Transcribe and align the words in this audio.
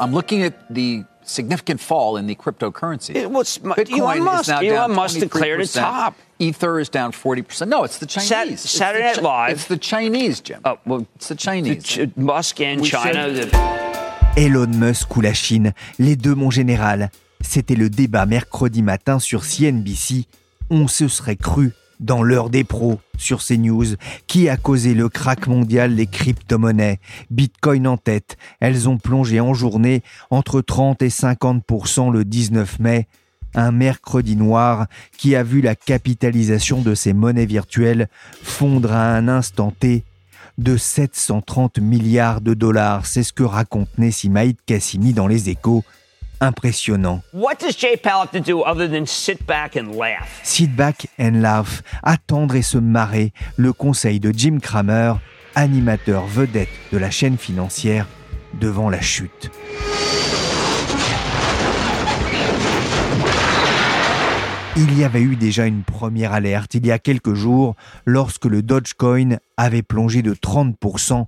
I'm 0.00 0.12
looking 0.12 0.42
at 0.42 0.54
the 0.74 1.04
significant 1.24 1.80
fall 1.80 2.16
in 2.16 2.26
the 2.26 2.34
cryptocurrency. 2.34 3.14
It 3.14 3.30
was 3.30 3.58
Bitcoin 3.58 3.98
Elon 4.00 4.18
is 4.18 4.24
Musk. 4.24 4.48
now 4.48 4.58
Elon 4.60 4.74
down 4.74 4.94
Musk 4.94 5.20
declared 5.20 5.60
23%. 5.60 5.80
top. 5.80 6.14
Ether 6.38 6.78
is 6.80 6.88
down 6.88 7.12
40%. 7.12 7.68
No, 7.68 7.84
it's 7.84 7.98
the 7.98 8.06
Chinese. 8.06 8.28
Sat- 8.28 8.48
the 8.48 8.56
Saturday 8.56 9.04
Night 9.04 9.16
Chi- 9.16 9.22
Live. 9.22 9.52
It's 9.56 9.66
the 9.68 9.78
Chinese, 9.78 10.40
Jim. 10.40 10.60
Oh, 10.64 10.78
well, 10.84 11.06
It's 11.16 11.28
the 11.28 11.36
Chinese. 11.36 11.82
Ch- 11.84 12.16
Musk 12.16 12.60
and 12.60 12.80
We 12.80 12.88
China. 12.90 13.30
the- 13.30 13.50
Elon 14.36 14.66
Musk 14.76 15.16
ou 15.16 15.20
la 15.20 15.32
Chine, 15.32 15.72
les 15.98 16.16
deux 16.16 16.34
mon 16.34 16.50
général. 16.50 17.10
C'était 17.40 17.76
le 17.76 17.88
débat 17.88 18.26
mercredi 18.26 18.82
matin 18.82 19.18
sur 19.20 19.44
CNBC. 19.44 20.26
On 20.70 20.88
se 20.88 21.06
serait 21.08 21.36
cru 21.36 21.72
dans 22.00 22.22
l'heure 22.22 22.50
des 22.50 22.64
pros 22.64 23.00
sur 23.16 23.42
CNews, 23.44 23.96
qui 24.26 24.48
a 24.48 24.56
causé 24.56 24.94
le 24.94 25.08
crack 25.08 25.46
mondial 25.46 25.96
des 25.96 26.06
crypto-monnaies? 26.06 27.00
Bitcoin 27.30 27.86
en 27.86 27.96
tête, 27.96 28.36
elles 28.60 28.88
ont 28.88 28.98
plongé 28.98 29.40
en 29.40 29.54
journée 29.54 30.02
entre 30.30 30.60
30 30.60 31.02
et 31.02 31.08
50% 31.08 32.12
le 32.12 32.24
19 32.24 32.78
mai. 32.80 33.06
Un 33.54 33.70
mercredi 33.70 34.34
noir 34.34 34.86
qui 35.16 35.36
a 35.36 35.44
vu 35.44 35.60
la 35.60 35.76
capitalisation 35.76 36.80
de 36.80 36.94
ces 36.94 37.12
monnaies 37.12 37.46
virtuelles 37.46 38.08
fondre 38.42 38.92
à 38.92 39.14
un 39.14 39.28
instant 39.28 39.70
T 39.70 40.04
de 40.58 40.76
730 40.76 41.78
milliards 41.78 42.40
de 42.40 42.54
dollars. 42.54 43.06
C'est 43.06 43.22
ce 43.22 43.32
que 43.32 43.42
raconte 43.42 43.96
Nessimaïd 43.98 44.56
Kassimi 44.66 45.12
dans 45.12 45.26
Les 45.26 45.50
Échos. 45.50 45.84
Impressionnant. 46.40 47.22
What 47.32 47.56
does 47.60 47.76
Jay 47.78 47.98
have 48.04 48.30
to 48.32 48.40
do 48.40 48.62
other 48.62 48.88
than 48.88 49.06
sit 49.06 49.46
back 49.46 49.76
and 49.76 49.96
laugh? 49.96 50.40
Sit 50.42 50.74
back 50.74 51.08
and 51.18 51.40
laugh, 51.40 51.82
attendre 52.02 52.56
et 52.56 52.62
se 52.62 52.78
marrer, 52.78 53.32
le 53.56 53.72
conseil 53.72 54.20
de 54.20 54.32
Jim 54.36 54.58
Cramer, 54.60 55.14
animateur 55.54 56.26
vedette 56.26 56.68
de 56.92 56.98
la 56.98 57.10
chaîne 57.10 57.38
financière, 57.38 58.06
devant 58.60 58.90
la 58.90 59.00
chute. 59.00 59.50
Il 64.76 64.98
y 64.98 65.04
avait 65.04 65.20
eu 65.20 65.36
déjà 65.36 65.66
une 65.66 65.84
première 65.84 66.32
alerte 66.32 66.74
il 66.74 66.84
y 66.84 66.90
a 66.90 66.98
quelques 66.98 67.34
jours 67.34 67.76
lorsque 68.06 68.46
le 68.46 68.60
Dogecoin 68.60 69.38
avait 69.56 69.82
plongé 69.82 70.20
de 70.20 70.34
30% 70.34 71.26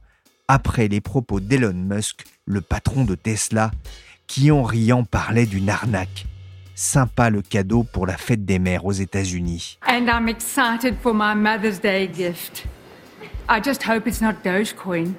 après 0.48 0.88
les 0.88 1.00
propos 1.00 1.38
d'Elon 1.38 1.74
Musk, 1.74 2.24
le 2.44 2.60
patron 2.60 3.04
de 3.04 3.14
Tesla, 3.14 3.70
qui 4.27 4.50
en 4.50 4.62
riant 4.62 5.05
parlait 5.05 5.46
d'une 5.46 5.70
arnaque. 5.70 6.27
Sympa 6.74 7.30
le 7.30 7.42
cadeau 7.42 7.84
pour 7.84 8.06
la 8.06 8.16
fête 8.16 8.44
des 8.44 8.58
mères 8.58 8.84
aux 8.84 8.92
États-Unis. 8.92 9.78
And 9.88 10.06
I'm 10.08 10.28
excited 10.28 10.96
for 11.02 11.14
my 11.14 11.34
Mother's 11.34 11.80
Day 11.80 12.10
gift. 12.12 12.66
I 13.48 13.60
just 13.64 13.82
hope 13.88 14.06
it's 14.06 14.20
not 14.20 14.34
Dogecoin. 14.44 15.14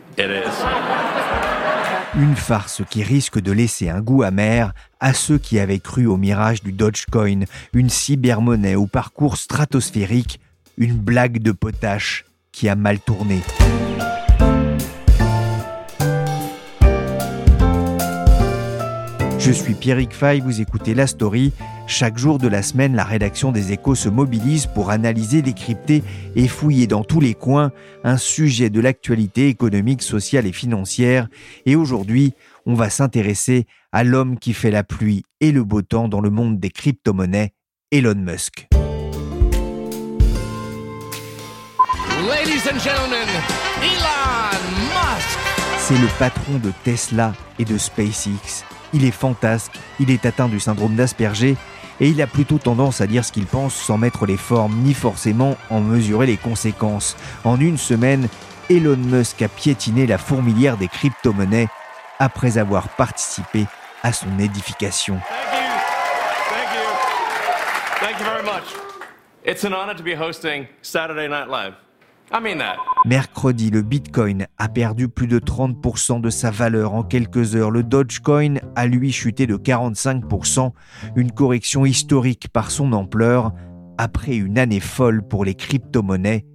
Une 2.15 2.35
farce 2.35 2.81
qui 2.89 3.03
risque 3.03 3.39
de 3.39 3.51
laisser 3.51 3.89
un 3.89 4.01
goût 4.01 4.23
amer 4.23 4.73
à 4.99 5.13
ceux 5.13 5.37
qui 5.37 5.59
avaient 5.59 5.79
cru 5.79 6.05
au 6.07 6.17
mirage 6.17 6.61
du 6.61 6.71
Dogecoin, 6.71 7.45
une 7.73 7.89
cybermonnaie 7.89 8.75
au 8.75 8.87
parcours 8.87 9.37
stratosphérique, 9.37 10.39
une 10.77 10.97
blague 10.97 11.39
de 11.39 11.51
potache 11.51 12.25
qui 12.51 12.69
a 12.69 12.75
mal 12.75 12.99
tourné. 12.99 13.41
Je 19.47 19.53
suis 19.53 19.75
Pierrick 19.75 20.11
Fay, 20.13 20.41
vous 20.41 20.59
écoutez 20.59 20.93
La 20.93 21.07
Story. 21.07 21.53
Chaque 21.87 22.17
jour 22.17 22.37
de 22.37 22.49
la 22.49 22.61
semaine, 22.61 22.97
la 22.97 23.05
rédaction 23.05 23.53
des 23.53 23.71
Échos 23.71 23.95
se 23.95 24.09
mobilise 24.09 24.65
pour 24.65 24.89
analyser, 24.89 25.41
décrypter 25.41 26.03
et 26.35 26.49
fouiller 26.49 26.85
dans 26.85 27.05
tous 27.05 27.21
les 27.21 27.33
coins 27.33 27.71
un 28.03 28.17
sujet 28.17 28.69
de 28.69 28.81
l'actualité 28.81 29.47
économique, 29.47 30.01
sociale 30.01 30.47
et 30.47 30.51
financière. 30.51 31.29
Et 31.65 31.77
aujourd'hui, 31.77 32.33
on 32.65 32.73
va 32.73 32.89
s'intéresser 32.89 33.67
à 33.93 34.03
l'homme 34.03 34.37
qui 34.37 34.51
fait 34.51 34.69
la 34.69 34.83
pluie 34.83 35.23
et 35.39 35.53
le 35.53 35.63
beau 35.63 35.81
temps 35.81 36.09
dans 36.09 36.19
le 36.19 36.29
monde 36.29 36.59
des 36.59 36.69
crypto-monnaies, 36.69 37.53
Elon 37.93 38.15
Musk. 38.15 38.67
Ladies 42.27 42.67
and 42.69 42.79
gentlemen, 42.79 43.29
Elon 43.81 44.59
Musk. 44.89 45.39
C'est 45.77 45.97
le 45.97 46.09
patron 46.19 46.59
de 46.61 46.73
Tesla 46.83 47.31
et 47.59 47.63
de 47.63 47.77
SpaceX. 47.77 48.65
Il 48.93 49.05
est 49.05 49.11
fantasque, 49.11 49.73
il 49.99 50.11
est 50.11 50.25
atteint 50.25 50.47
du 50.47 50.59
syndrome 50.59 50.95
d'Asperger 50.95 51.55
et 51.99 52.09
il 52.09 52.21
a 52.21 52.27
plutôt 52.27 52.57
tendance 52.57 53.01
à 53.01 53.07
dire 53.07 53.25
ce 53.25 53.31
qu'il 53.31 53.45
pense 53.45 53.73
sans 53.73 53.97
mettre 53.97 54.25
les 54.25 54.37
formes 54.37 54.75
ni 54.77 54.93
forcément 54.93 55.57
en 55.69 55.81
mesurer 55.81 56.25
les 56.25 56.37
conséquences. 56.37 57.15
En 57.43 57.59
une 57.59 57.77
semaine, 57.77 58.29
Elon 58.69 58.97
Musk 58.97 59.41
a 59.41 59.47
piétiné 59.47 60.05
la 60.07 60.17
fourmilière 60.17 60.77
des 60.77 60.87
crypto-monnaies 60.87 61.67
après 62.19 62.57
avoir 62.57 62.89
participé 62.89 63.65
à 64.03 64.13
son 64.13 64.39
édification. 64.39 65.19
Thank 67.99 68.19
you. 68.19 68.25
Very 68.25 68.43
much. 68.43 68.75
It's 69.43 69.63
an 69.63 69.73
honor 69.73 69.95
to 69.95 70.03
be 70.03 70.13
hosting 70.13 70.67
Saturday 70.81 71.27
Night 71.27 71.47
Live. 71.49 71.73
I 72.31 72.41
mean 72.41 72.57
that. 72.57 72.77
Mercredi, 73.05 73.69
le 73.69 73.81
Bitcoin 73.83 74.47
a 74.57 74.67
perdu 74.67 75.07
plus 75.07 75.27
de 75.27 75.39
30% 75.39 76.19
de 76.19 76.29
sa 76.29 76.51
valeur 76.51 76.93
en 76.93 77.03
quelques 77.03 77.55
heures. 77.55 77.71
Le 77.71 77.83
Dogecoin 77.83 78.55
a 78.75 78.85
lui 78.85 79.13
chuté 79.13 79.47
de 79.47 79.55
45%, 79.55 80.71
une 81.15 81.31
correction 81.31 81.85
historique 81.85 82.49
par 82.49 82.69
son 82.69 82.91
ampleur, 82.91 83.53
après 83.97 84.35
une 84.35 84.59
année 84.59 84.81
folle 84.81 85.25
pour 85.25 85.45
les 85.45 85.55
crypto-monnaies, 85.55 86.45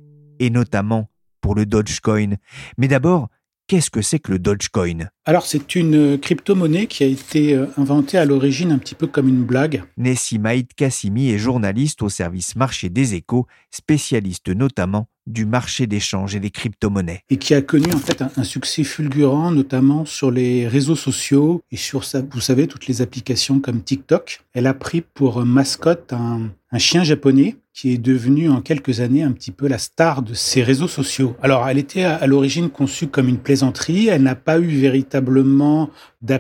et 0.40 0.50
notamment 0.50 1.08
pour 1.40 1.54
le 1.54 1.64
Dogecoin. 1.64 2.34
Mais 2.76 2.88
d'abord, 2.88 3.28
qu'est-ce 3.66 3.90
que 3.90 4.02
c'est 4.02 4.18
que 4.18 4.32
le 4.32 4.38
Dogecoin? 4.38 5.08
Alors, 5.24 5.46
c'est 5.46 5.74
une 5.74 6.18
crypto-monnaie 6.18 6.86
qui 6.86 7.02
a 7.02 7.06
été 7.06 7.54
euh, 7.54 7.66
inventée 7.78 8.18
à 8.18 8.26
l'origine 8.26 8.72
un 8.72 8.78
petit 8.78 8.94
peu 8.94 9.06
comme 9.06 9.28
une 9.28 9.44
blague. 9.44 9.84
Nessimaïd 9.96 10.74
Kassimi 10.74 11.30
est 11.30 11.38
journaliste 11.38 12.02
au 12.02 12.10
service 12.10 12.56
marché 12.56 12.90
des 12.90 13.14
échos, 13.14 13.46
spécialiste 13.70 14.50
notamment 14.50 15.08
du 15.26 15.46
marché 15.46 15.86
d'échange 15.86 16.34
et 16.34 16.40
des 16.40 16.50
crypto-monnaies. 16.50 17.20
et 17.30 17.36
qui 17.36 17.54
a 17.54 17.62
connu 17.62 17.92
en 17.92 17.98
fait 17.98 18.22
un, 18.22 18.44
succès 18.44 18.84
fulgurant, 18.84 19.50
notamment 19.50 20.04
sur 20.04 20.30
les 20.30 20.66
réseaux 20.66 20.96
sociaux 20.96 21.62
et 21.70 21.76
sur, 21.76 22.04
sa, 22.04 22.22
vous 22.22 22.40
savez, 22.40 22.66
toutes 22.66 22.86
les 22.86 23.02
applications 23.02 23.60
comme 23.60 23.82
TikTok. 23.82 24.42
Elle 24.52 24.66
a 24.66 24.74
pris 24.74 25.00
pour 25.00 25.44
mascotte 25.44 26.12
un 26.12 26.78
chien 26.78 27.04
japonais 27.04 27.56
qui 27.74 27.92
est 27.92 27.98
devenu 27.98 28.48
en 28.50 28.60
quelques 28.60 29.00
années 29.00 29.22
un 29.22 29.32
petit 29.32 29.50
peu 29.50 29.66
la 29.68 29.78
star 29.78 30.22
de 30.22 30.34
ces 30.34 30.62
réseaux 30.62 30.88
sociaux. 30.88 31.36
Alors, 31.42 31.66
elle 31.68 31.78
était 31.78 32.04
à, 32.04 32.16
à 32.16 32.26
l'origine 32.26 32.68
conçue 32.70 33.06
comme 33.08 33.28
une 33.28 33.38
plaisanterie. 33.38 34.08
Elle 34.08 34.22
n'a 34.22 34.34
pas 34.34 34.58
eu 34.58 34.66
véritablement 34.66 35.90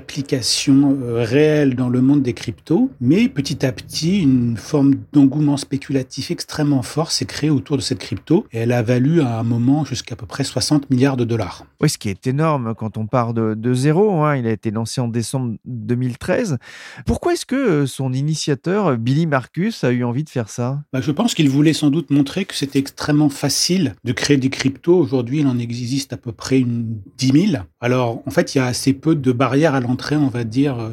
d'application 0.02 0.96
euh, 1.02 1.22
réelle 1.24 1.74
dans 1.74 1.88
le 1.88 2.00
monde 2.00 2.22
des 2.22 2.32
cryptos, 2.34 2.90
mais 3.00 3.28
petit 3.28 3.64
à 3.66 3.72
petit, 3.72 4.20
une 4.22 4.56
forme 4.56 4.94
d'engouement 5.12 5.56
spéculatif 5.56 6.30
extrêmement 6.30 6.82
fort 6.82 7.10
s'est 7.10 7.24
créée 7.24 7.50
autour 7.50 7.76
de 7.76 7.82
cette 7.82 7.98
crypto 7.98 8.46
et 8.52 8.58
elle 8.58 8.72
a 8.72 8.82
valu 8.82 9.20
à 9.20 9.38
un 9.38 9.42
moment 9.42 9.84
jusqu'à 9.84 10.16
peu 10.16 10.26
près 10.26 10.44
60 10.44 10.88
milliards 10.90 11.16
de 11.16 11.24
dollars. 11.24 11.66
Oui, 11.80 11.88
ce 11.88 11.98
qui 11.98 12.08
est 12.08 12.26
énorme 12.26 12.74
quand 12.76 12.96
on 12.96 13.06
part 13.06 13.34
de, 13.34 13.54
de 13.54 13.74
zéro. 13.74 14.22
hein. 14.22 14.36
Il 14.36 14.46
a 14.46 14.50
été 14.52 14.70
lancé 14.70 15.00
en 15.00 15.08
décembre 15.08 15.56
2013. 15.64 16.58
Pourquoi 17.06 17.32
est-ce 17.34 17.46
que 17.46 17.56
euh, 17.56 17.86
son 17.86 18.12
initiateur, 18.12 18.96
Billy 18.96 19.26
Marcus, 19.26 19.82
a 19.84 19.90
eu 19.92 20.04
envie 20.04 20.24
de 20.24 20.30
faire 20.30 20.48
ça? 20.48 20.82
Bah, 20.92 21.00
je 21.00 21.10
pense 21.10 21.21
qu'il 21.28 21.48
voulait 21.48 21.72
sans 21.72 21.90
doute 21.90 22.10
montrer 22.10 22.44
que 22.44 22.54
c'était 22.54 22.78
extrêmement 22.78 23.28
facile 23.28 23.94
de 24.04 24.12
créer 24.12 24.36
des 24.36 24.50
cryptos. 24.50 24.96
Aujourd'hui, 24.98 25.40
il 25.40 25.46
en 25.46 25.58
existe 25.58 26.12
à 26.12 26.16
peu 26.16 26.32
près 26.32 26.58
une 26.58 26.98
10 27.18 27.48
000. 27.50 27.62
Alors, 27.80 28.22
en 28.26 28.30
fait, 28.30 28.54
il 28.54 28.58
y 28.58 28.60
a 28.60 28.66
assez 28.66 28.92
peu 28.92 29.14
de 29.14 29.32
barrières 29.32 29.74
à 29.74 29.80
l'entrée, 29.80 30.16
on 30.16 30.28
va 30.28 30.44
dire, 30.44 30.78
euh, 30.78 30.90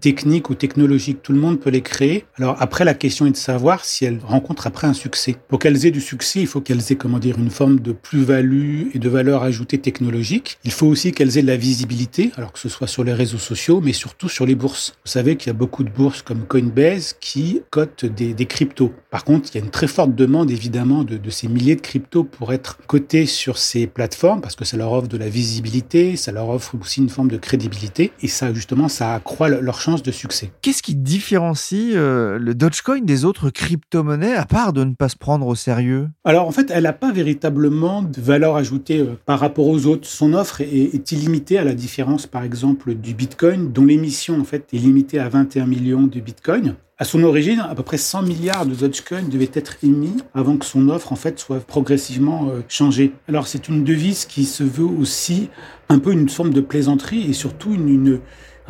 techniques 0.00 0.50
ou 0.50 0.54
technologiques. 0.54 1.22
Tout 1.22 1.32
le 1.32 1.38
monde 1.38 1.60
peut 1.60 1.70
les 1.70 1.82
créer. 1.82 2.24
Alors 2.36 2.56
après, 2.60 2.84
la 2.84 2.94
question 2.94 3.26
est 3.26 3.30
de 3.30 3.36
savoir 3.36 3.84
si 3.84 4.04
elles 4.04 4.20
rencontrent 4.24 4.66
après 4.66 4.86
un 4.86 4.92
succès. 4.92 5.36
Pour 5.48 5.58
qu'elles 5.58 5.86
aient 5.86 5.90
du 5.90 6.00
succès, 6.00 6.40
il 6.40 6.46
faut 6.46 6.60
qu'elles 6.60 6.82
aient, 6.90 6.96
comment 6.96 7.18
dire, 7.18 7.38
une 7.38 7.50
forme 7.50 7.80
de 7.80 7.92
plus-value 7.92 8.88
et 8.94 8.98
de 8.98 9.08
valeur 9.08 9.42
ajoutée 9.42 9.78
technologique. 9.78 10.58
Il 10.64 10.72
faut 10.72 10.86
aussi 10.86 11.12
qu'elles 11.12 11.38
aient 11.38 11.42
de 11.42 11.46
la 11.46 11.56
visibilité, 11.56 12.30
alors 12.36 12.52
que 12.52 12.58
ce 12.58 12.68
soit 12.68 12.86
sur 12.86 13.04
les 13.04 13.12
réseaux 13.12 13.38
sociaux, 13.38 13.80
mais 13.80 13.92
surtout 13.92 14.28
sur 14.28 14.46
les 14.46 14.54
bourses. 14.54 14.94
Vous 15.04 15.10
savez 15.10 15.36
qu'il 15.36 15.48
y 15.48 15.50
a 15.50 15.58
beaucoup 15.58 15.84
de 15.84 15.90
bourses 15.90 16.22
comme 16.22 16.46
Coinbase 16.46 17.16
qui 17.20 17.62
cotent 17.70 18.04
des, 18.04 18.34
cryptos. 18.46 18.92
Par 19.10 19.24
contre, 19.24 19.50
il 19.52 19.58
y 19.58 19.60
a 19.60 19.64
une 19.64 19.70
très 19.70 19.86
forte 19.86 20.14
demande, 20.14 20.50
évidemment, 20.50 21.04
de, 21.04 21.16
de 21.16 21.30
ces 21.30 21.48
milliers 21.48 21.76
de 21.76 21.80
cryptos 21.80 22.24
pour 22.24 22.52
être 22.52 22.78
cotés 22.86 23.26
sur 23.26 23.58
ces 23.58 23.86
plateformes, 23.86 24.40
parce 24.40 24.56
que 24.56 24.64
ça 24.64 24.76
leur 24.76 24.92
offre 24.92 25.08
de 25.08 25.18
la 25.18 25.28
visibilité, 25.28 26.16
ça 26.16 26.32
leur 26.32 26.48
offre 26.48 26.74
aussi 26.80 27.00
une 27.00 27.08
forme 27.08 27.28
de 27.28 27.36
crédibilité, 27.36 28.12
et 28.22 28.28
ça, 28.28 28.52
justement, 28.54 28.88
ça 28.88 29.14
accroît 29.14 29.48
leur 29.48 29.80
chance 29.80 29.87
de 29.96 30.10
succès. 30.10 30.50
Qu'est-ce 30.62 30.82
qui 30.82 30.94
différencie 30.94 31.94
euh, 31.94 32.38
le 32.38 32.54
Dogecoin 32.54 33.00
des 33.00 33.24
autres 33.24 33.50
crypto-monnaies, 33.50 34.34
à 34.34 34.44
part 34.44 34.72
de 34.72 34.84
ne 34.84 34.94
pas 34.94 35.08
se 35.08 35.16
prendre 35.16 35.46
au 35.46 35.54
sérieux? 35.54 36.08
Alors, 36.24 36.46
en 36.46 36.52
fait, 36.52 36.70
elle 36.70 36.84
n'a 36.84 36.92
pas 36.92 37.12
véritablement 37.12 38.02
de 38.02 38.20
valeur 38.20 38.56
ajoutée 38.56 39.00
euh, 39.00 39.18
par 39.24 39.40
rapport 39.40 39.66
aux 39.66 39.86
autres. 39.86 40.06
Son 40.06 40.34
offre 40.34 40.60
est, 40.60 40.94
est 40.94 41.12
illimitée, 41.12 41.58
à 41.58 41.64
la 41.64 41.74
différence, 41.74 42.26
par 42.26 42.44
exemple, 42.44 42.94
du 42.94 43.14
Bitcoin, 43.14 43.72
dont 43.72 43.84
l'émission, 43.84 44.40
en 44.40 44.44
fait, 44.44 44.66
est 44.72 44.78
limitée 44.78 45.18
à 45.18 45.28
21 45.28 45.66
millions 45.66 46.06
de 46.06 46.20
Bitcoin. 46.20 46.74
À 47.00 47.04
son 47.04 47.22
origine, 47.22 47.60
à 47.60 47.76
peu 47.76 47.84
près 47.84 47.96
100 47.96 48.22
milliards 48.22 48.66
de 48.66 48.74
Dogecoin 48.74 49.22
devaient 49.22 49.52
être 49.54 49.76
émis 49.84 50.16
avant 50.34 50.56
que 50.56 50.66
son 50.66 50.88
offre 50.88 51.12
en 51.12 51.16
fait 51.16 51.38
soit 51.38 51.60
progressivement 51.60 52.48
euh, 52.48 52.62
changée. 52.68 53.12
Alors 53.28 53.46
c'est 53.46 53.68
une 53.68 53.84
devise 53.84 54.24
qui 54.24 54.44
se 54.44 54.64
veut 54.64 54.84
aussi 54.84 55.48
un 55.88 56.00
peu 56.00 56.10
une 56.10 56.28
forme 56.28 56.52
de 56.52 56.60
plaisanterie 56.60 57.30
et 57.30 57.34
surtout 57.34 57.72
une, 57.72 57.88
une 57.88 58.20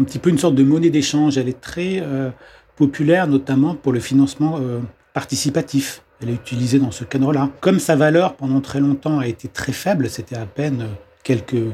un 0.01 0.05
petit 0.05 0.19
peu 0.19 0.31
une 0.31 0.39
sorte 0.39 0.55
de 0.55 0.63
monnaie 0.63 0.91
d'échange. 0.91 1.39
Elle 1.39 1.49
est 1.49 1.61
très 1.61 2.01
euh, 2.01 2.31
populaire, 2.77 3.27
notamment 3.27 3.75
pour 3.75 3.93
le 3.93 4.01
financement 4.01 4.59
euh, 4.61 4.81
participatif. 5.15 6.03
Elle 6.21 6.31
est 6.31 6.35
utilisée 6.35 6.79
dans 6.79 6.91
ce 6.91 7.05
cadre-là. 7.05 7.51
Comme 7.61 7.79
sa 7.79 7.97
valeur 7.97 8.35
pendant 8.35 8.61
très 8.61 8.81
longtemps 8.81 9.19
a 9.19 9.27
été 9.27 9.49
très 9.49 9.73
faible, 9.73 10.09
c'était 10.09 10.37
à 10.37 10.47
peine 10.47 10.87
quelques 11.23 11.65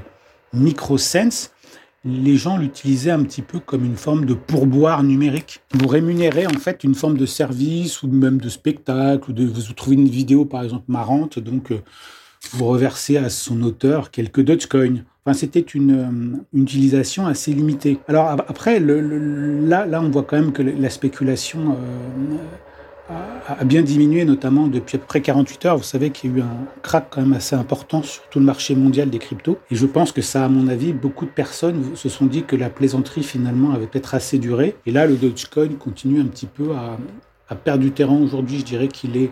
microcents, 0.53 1.51
les 2.05 2.37
gens 2.37 2.59
l'utilisaient 2.59 3.11
un 3.11 3.23
petit 3.23 3.41
peu 3.41 3.61
comme 3.61 3.85
une 3.85 3.97
forme 3.97 4.27
de 4.27 4.35
pourboire 4.35 5.03
numérique. 5.03 5.63
Vous 5.73 5.89
rémunérez 5.89 6.47
en 6.47 6.59
fait 6.59 6.85
une 6.85 6.95
forme 6.95 7.17
de 7.17 7.25
service 7.25 8.03
ou 8.03 8.09
même 8.09 8.39
de 8.39 8.49
spectacle 8.51 9.31
ou 9.31 9.33
de 9.33 9.47
vous 9.47 9.73
trouvez 9.73 9.97
une 9.97 10.09
vidéo 10.09 10.45
par 10.45 10.63
exemple 10.63 10.85
marrante, 10.89 11.39
donc 11.39 11.73
vous 12.53 12.67
reversez 12.67 13.17
à 13.17 13.29
son 13.29 13.63
auteur 13.63 14.11
quelques 14.11 14.43
Dogecoin. 14.43 15.05
Enfin, 15.27 15.35
c'était 15.35 15.61
une, 15.61 15.93
euh, 15.93 16.59
utilisation 16.61 17.27
assez 17.27 17.53
limitée. 17.53 17.99
Alors 18.09 18.29
après, 18.29 18.79
là, 18.79 20.01
on 20.03 20.11
voit 20.11 20.23
quand 20.23 20.37
même 20.37 20.53
que 20.53 20.63
la 20.63 20.91
spéculation 20.91 21.79
euh, 23.11 23.15
a 23.49 23.65
bien 23.65 23.83
diminué, 23.83 24.25
notamment 24.27 24.67
depuis 24.67 24.97
à 24.97 24.99
peu 24.99 25.07
près 25.07 25.23
48 25.23 25.67
heures. 25.67 25.77
Vous 25.79 25.83
savez 25.83 26.11
qu'il 26.11 26.31
y 26.31 26.35
a 26.35 26.37
eu 26.39 26.41
un 26.43 26.67
crack 26.83 27.07
quand 27.11 27.23
même 27.23 27.33
assez 27.33 27.57
important 27.57 28.03
sur 28.03 28.23
tout 28.29 28.39
le 28.39 28.45
marché 28.45 28.75
mondial 28.75 29.09
des 29.09 29.19
cryptos. 29.19 29.59
Et 29.71 29.77
je 29.77 29.87
pense 29.87 30.13
que 30.13 30.21
ça, 30.21 30.45
à 30.45 30.49
mon 30.49 30.69
avis, 30.69 30.93
beaucoup 30.93 31.25
de 31.25 31.31
personnes 31.31 31.83
se 31.95 32.09
sont 32.11 32.27
dit 32.27 32.43
que 32.43 32.57
la 32.57 32.69
plaisanterie 32.69 33.23
finalement 33.23 33.73
avait 33.73 33.87
peut-être 33.87 34.15
assez 34.15 34.39
duré. 34.39 34.77
Et 34.85 34.91
là, 34.91 35.07
le 35.07 35.17
Dogecoin 35.17 35.75
continue 35.79 36.21
un 36.21 36.27
petit 36.27 36.47
peu 36.47 36.73
à 37.49 37.55
perdre 37.55 37.83
du 37.83 37.93
terrain. 37.93 38.17
Aujourd'hui, 38.17 38.59
je 38.59 38.65
dirais 38.65 38.89
qu'il 38.89 39.17
est 39.17 39.31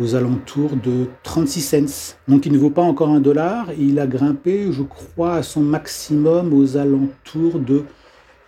aux 0.00 0.14
alentours 0.14 0.76
de 0.76 1.06
36 1.22 1.60
cents. 1.60 2.16
Donc 2.28 2.46
il 2.46 2.52
ne 2.52 2.58
vaut 2.58 2.70
pas 2.70 2.82
encore 2.82 3.10
un 3.10 3.20
dollar. 3.20 3.68
Il 3.78 3.98
a 3.98 4.06
grimpé, 4.06 4.72
je 4.72 4.82
crois, 4.82 5.34
à 5.36 5.42
son 5.42 5.60
maximum 5.60 6.52
aux 6.52 6.76
alentours 6.76 7.58
de 7.58 7.84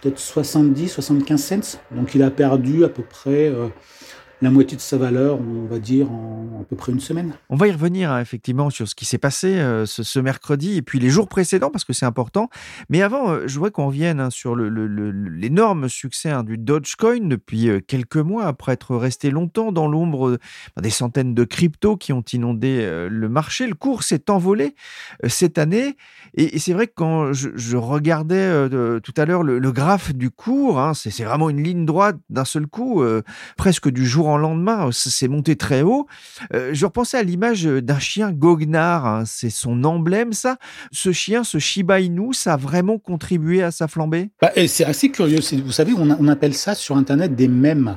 peut-être 0.00 0.19
70, 0.19 0.88
75 0.88 1.43
cents. 1.43 1.79
Donc 1.91 2.14
il 2.14 2.23
a 2.23 2.31
perdu 2.31 2.85
à 2.85 2.88
peu 2.88 3.02
près... 3.02 3.52
La 4.42 4.50
moitié 4.50 4.76
de 4.76 4.82
sa 4.82 4.98
valeur, 4.98 5.38
on 5.40 5.66
va 5.66 5.78
dire, 5.78 6.10
en 6.10 6.44
à 6.64 6.66
peu 6.66 6.76
près 6.76 6.92
une 6.92 7.00
semaine. 7.00 7.34
On 7.50 7.56
va 7.56 7.69
y 7.69 7.72
revenir 7.72 8.10
hein, 8.10 8.20
effectivement 8.20 8.70
sur 8.70 8.88
ce 8.88 8.94
qui 8.94 9.04
s'est 9.04 9.19
passé 9.19 9.58
euh, 9.58 9.84
ce, 9.84 10.19
mercredi 10.19 10.76
et 10.76 10.82
puis 10.82 10.98
les 10.98 11.10
jours 11.10 11.28
précédents 11.28 11.70
parce 11.70 11.84
que 11.84 11.92
c'est 11.92 12.06
important. 12.06 12.48
Mais 12.88 13.02
avant, 13.02 13.31
euh, 13.31 13.42
je 13.46 13.54
voudrais 13.54 13.70
qu'on 13.70 13.86
revienne 13.86 14.19
hein, 14.19 14.31
sur 14.31 14.56
l'énorme 14.56 15.90
succès 15.90 16.31
hein, 16.31 16.42
du 16.42 16.56
Dogecoin 16.56 17.28
depuis 17.28 17.69
euh, 17.69 17.81
quelques 17.81 18.16
mois 18.16 18.46
après 18.46 18.72
être 18.72 18.96
resté 18.96 19.31
longtemps 19.31 19.72
dans 19.72 19.88
l'ombre 19.88 20.38
des 20.81 20.90
centaines 20.90 21.34
de 21.34 21.44
cryptos 21.44 21.98
qui 21.98 22.14
ont 22.14 22.25
inondé 22.32 22.88
le 23.10 23.28
marché. 23.28 23.66
Le 23.66 23.75
cours 23.75 24.02
s'est 24.02 24.31
envolé 24.31 24.75
cette 25.26 25.58
année 25.58 25.96
et, 26.34 26.58
c'est 26.58 26.72
vrai 26.72 26.86
que 26.86 26.94
quand 26.96 27.32
je, 27.32 27.50
je 27.54 27.76
regardais 27.76 28.69
tout 29.00 29.14
à 29.16 29.25
l'heure 29.26 29.42
le, 29.42 29.72
graphe 29.72 30.14
du 30.14 30.31
cours, 30.31 30.92
c'est 30.94 31.25
vraiment 31.25 31.50
une 31.50 31.62
ligne 31.62 31.84
droite 31.84 32.16
d'un 32.31 32.44
seul 32.44 32.66
coup, 32.66 33.04
presque 33.56 33.88
du 33.90 34.06
jour 34.06 34.23
en 34.28 34.36
lendemain, 34.36 34.90
c'est 34.92 35.28
monté 35.28 35.56
très 35.56 35.82
haut. 35.82 36.06
Euh, 36.54 36.70
je 36.72 36.86
repensais 36.86 37.16
à 37.16 37.22
l'image 37.22 37.64
d'un 37.64 37.98
chien 37.98 38.32
goguenard, 38.32 39.06
hein, 39.06 39.22
c'est 39.26 39.50
son 39.50 39.84
emblème, 39.84 40.32
ça. 40.32 40.56
Ce 40.92 41.12
chien, 41.12 41.44
ce 41.44 41.58
Shiba 41.58 42.00
Inu, 42.00 42.34
ça 42.34 42.54
a 42.54 42.56
vraiment 42.56 42.98
contribué 42.98 43.62
à 43.62 43.70
sa 43.70 43.88
flambée? 43.88 44.30
Bah, 44.40 44.52
C'est 44.66 44.84
assez 44.84 45.10
curieux. 45.10 45.40
Vous 45.64 45.72
savez, 45.72 45.92
on, 45.96 46.28
appelle 46.28 46.54
ça 46.54 46.74
sur 46.74 46.96
Internet 46.96 47.34
des 47.34 47.48
mèmes, 47.48 47.96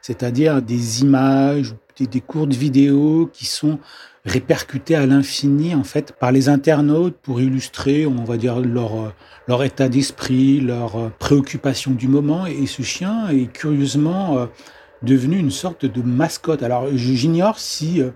c'est-à-dire 0.00 0.62
des 0.62 1.02
images, 1.02 1.74
des, 1.98 2.06
des 2.06 2.20
courtes 2.20 2.54
vidéos 2.54 3.28
qui 3.32 3.46
sont 3.46 3.78
répercutées 4.24 4.94
à 4.94 5.06
l'infini 5.06 5.74
en 5.74 5.84
fait 5.84 6.12
par 6.12 6.32
les 6.32 6.48
internautes 6.48 7.16
pour 7.22 7.40
illustrer, 7.40 8.06
on 8.06 8.24
va 8.24 8.36
dire 8.36 8.60
leur 8.60 9.64
état 9.64 9.88
d'esprit, 9.88 10.60
leur 10.60 11.10
préoccupation 11.18 11.90
du 11.90 12.08
moment. 12.08 12.46
Et 12.46 12.66
ce 12.66 12.82
chien 12.82 13.28
est 13.28 13.52
curieusement 13.52 14.38
euh, 14.38 14.46
devenu 15.02 15.38
une 15.38 15.50
sorte 15.50 15.86
de 15.86 16.02
mascotte. 16.02 16.62
Alors 16.62 16.88
j'ignore 16.94 17.58
si 17.58 18.00
euh, 18.00 18.10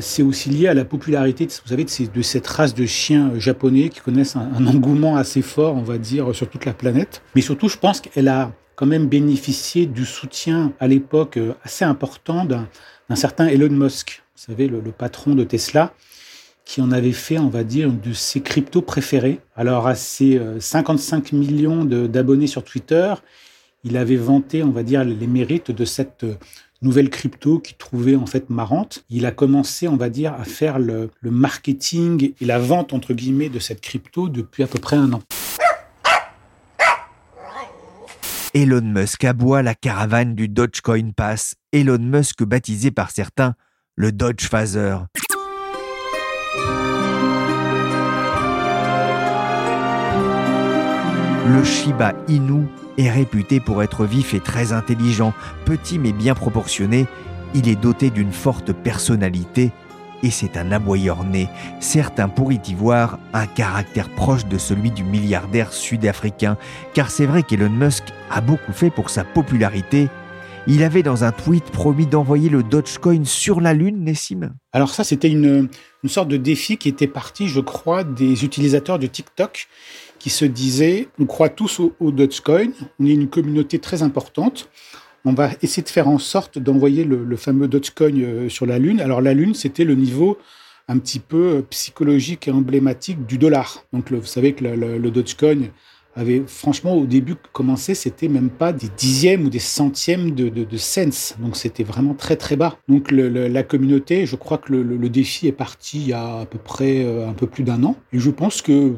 c'est 0.00 0.22
aussi 0.22 0.50
lié 0.50 0.68
à 0.68 0.74
la 0.74 0.84
popularité, 0.84 1.46
vous 1.46 1.68
savez, 1.68 1.84
de, 1.84 2.12
de 2.12 2.22
cette 2.22 2.46
race 2.46 2.74
de 2.74 2.86
chiens 2.86 3.38
japonais 3.38 3.88
qui 3.88 4.00
connaissent 4.00 4.36
un, 4.36 4.66
engouement 4.66 5.16
assez 5.16 5.42
fort, 5.42 5.76
on 5.76 5.82
va 5.82 5.98
dire, 5.98 6.34
sur 6.34 6.48
toute 6.48 6.64
la 6.64 6.74
planète. 6.74 7.22
Mais 7.34 7.42
surtout, 7.42 7.68
je 7.68 7.76
pense 7.76 8.00
qu'elle 8.00 8.28
a 8.28 8.52
quand 8.74 8.86
même 8.86 9.06
bénéficié 9.06 9.86
du 9.86 10.04
soutien 10.04 10.72
à 10.80 10.88
l'époque 10.88 11.36
euh, 11.36 11.54
assez 11.62 11.84
important 11.84 12.44
d'un 12.44 12.66
certain 13.14 13.46
Elon 13.46 13.70
Musk, 13.70 14.22
vous 14.36 14.42
savez, 14.52 14.66
le, 14.66 14.80
le, 14.80 14.92
patron 14.92 15.34
de 15.34 15.44
Tesla, 15.44 15.94
qui 16.64 16.80
en 16.82 16.90
avait 16.90 17.12
fait, 17.12 17.38
on 17.38 17.48
va 17.48 17.64
dire, 17.64 17.88
une 17.88 18.00
de 18.00 18.12
ses 18.12 18.40
cryptos 18.40 18.82
préférés. 18.82 19.40
Alors 19.56 19.86
à 19.86 19.94
ses 19.94 20.38
55 20.58 21.32
millions 21.32 21.84
d'abonnés 21.84 22.46
sur 22.46 22.62
Twitter, 22.62 23.14
il 23.88 23.96
avait 23.96 24.16
vanté, 24.16 24.62
on 24.62 24.70
va 24.70 24.82
dire, 24.82 25.02
les 25.02 25.26
mérites 25.26 25.70
de 25.70 25.86
cette 25.86 26.26
nouvelle 26.82 27.08
crypto 27.08 27.58
qu'il 27.58 27.78
trouvait 27.78 28.16
en 28.16 28.26
fait 28.26 28.50
marrante. 28.50 29.02
Il 29.08 29.24
a 29.24 29.30
commencé, 29.30 29.88
on 29.88 29.96
va 29.96 30.10
dire, 30.10 30.34
à 30.34 30.44
faire 30.44 30.78
le, 30.78 31.10
marketing 31.22 32.34
et 32.38 32.44
la 32.44 32.58
vente, 32.58 32.92
entre 32.92 33.14
guillemets, 33.14 33.48
de 33.48 33.58
cette 33.58 33.80
crypto 33.80 34.28
depuis 34.28 34.62
à 34.62 34.66
peu 34.66 34.78
près 34.78 34.96
un 34.96 35.14
an. 35.14 35.22
Elon 38.52 38.82
Musk 38.82 39.24
aboie 39.24 39.62
la 39.62 39.74
caravane 39.74 40.34
du 40.34 40.48
Dogecoin 40.48 41.12
Pass. 41.16 41.54
Elon 41.72 41.98
Musk 41.98 42.42
baptisé 42.42 42.90
par 42.90 43.10
certains 43.10 43.54
le 43.96 44.12
Dodge 44.12 44.48
Phaser. 44.48 44.96
Le 51.46 51.64
Shiba 51.64 52.12
Inu 52.28 52.66
est 52.98 53.10
réputé 53.10 53.60
pour 53.60 53.82
être 53.82 54.04
vif 54.04 54.34
et 54.34 54.40
très 54.40 54.72
intelligent, 54.72 55.32
petit 55.64 55.98
mais 55.98 56.12
bien 56.12 56.34
proportionné, 56.34 57.06
il 57.54 57.68
est 57.68 57.80
doté 57.80 58.10
d'une 58.10 58.32
forte 58.32 58.72
personnalité 58.72 59.70
et 60.22 60.30
c'est 60.30 60.56
un 60.56 60.72
aboyeur 60.72 61.24
né. 61.24 61.48
Certains 61.80 62.28
pourraient 62.28 62.60
y 62.66 62.74
voir 62.74 63.18
un 63.32 63.46
caractère 63.46 64.08
proche 64.08 64.46
de 64.46 64.58
celui 64.58 64.90
du 64.90 65.04
milliardaire 65.04 65.72
sud-africain, 65.72 66.56
car 66.94 67.10
c'est 67.10 67.26
vrai 67.26 67.42
qu'Elon 67.42 67.70
Musk 67.70 68.04
a 68.30 68.40
beaucoup 68.40 68.72
fait 68.72 68.90
pour 68.90 69.10
sa 69.10 69.24
popularité. 69.24 70.08
Il 70.66 70.82
avait 70.82 71.02
dans 71.02 71.24
un 71.24 71.32
tweet 71.32 71.64
promis 71.64 72.06
d'envoyer 72.06 72.50
le 72.50 72.62
Dogecoin 72.62 73.24
sur 73.24 73.60
la 73.60 73.72
Lune, 73.72 74.04
Nessim 74.04 74.50
Alors 74.72 74.90
ça, 74.90 75.02
c'était 75.02 75.30
une, 75.30 75.68
une 76.02 76.08
sorte 76.10 76.28
de 76.28 76.36
défi 76.36 76.76
qui 76.76 76.88
était 76.88 77.06
parti, 77.06 77.48
je 77.48 77.60
crois, 77.60 78.04
des 78.04 78.44
utilisateurs 78.44 78.98
de 78.98 79.06
TikTok 79.06 79.68
qui 80.18 80.30
se 80.30 80.44
disait 80.44 81.08
on 81.18 81.26
croit 81.26 81.48
tous 81.48 81.80
au, 81.80 82.10
Dogecoin, 82.10 82.70
on 82.98 83.06
est 83.06 83.12
une 83.12 83.28
communauté 83.28 83.78
très 83.78 84.02
importante. 84.02 84.68
On 85.24 85.32
va 85.32 85.50
essayer 85.62 85.82
de 85.82 85.88
faire 85.88 86.08
en 86.08 86.18
sorte 86.18 86.58
d'envoyer 86.58 87.04
le, 87.04 87.36
fameux 87.36 87.68
Dogecoin 87.68 88.16
euh, 88.20 88.48
sur 88.48 88.66
la 88.66 88.78
Lune. 88.78 89.00
Alors 89.00 89.20
la 89.20 89.34
Lune, 89.34 89.54
c'était 89.54 89.84
le 89.84 89.94
niveau 89.94 90.38
un 90.86 90.98
petit 90.98 91.18
peu 91.18 91.56
euh, 91.56 91.62
psychologique 91.62 92.48
et 92.48 92.50
emblématique 92.50 93.26
du 93.26 93.36
dollar. 93.38 93.84
Donc 93.92 94.12
vous 94.12 94.24
savez 94.24 94.52
que 94.54 94.64
le, 94.64 95.10
Dogecoin 95.10 95.68
franchement 96.46 96.94
au 96.94 97.06
début 97.06 97.34
commencé, 97.52 97.94
c'était 97.94 98.28
même 98.28 98.50
pas 98.50 98.72
des 98.72 98.88
dixièmes 98.96 99.44
ou 99.44 99.50
des 99.50 99.58
centièmes 99.58 100.32
de, 100.32 100.48
de, 100.48 100.64
de 100.64 100.76
cents. 100.76 101.34
Donc 101.38 101.56
c'était 101.56 101.84
vraiment 101.84 102.14
très 102.14 102.36
très 102.36 102.56
bas. 102.56 102.78
Donc 102.88 103.10
la 103.10 103.62
communauté, 103.62 104.26
je 104.26 104.36
crois 104.36 104.58
que 104.58 104.72
le, 104.72 105.08
défi 105.08 105.46
est 105.46 105.52
parti 105.52 105.98
il 106.00 106.08
y 106.08 106.12
a 106.12 106.40
à 106.40 106.46
peu 106.46 106.58
près 106.58 107.04
euh, 107.04 107.28
un 107.28 107.32
peu 107.32 107.46
plus 107.46 107.64
d'un 107.64 107.82
an. 107.82 107.96
Et 108.12 108.18
je 108.18 108.30
pense 108.30 108.62
que 108.62 108.94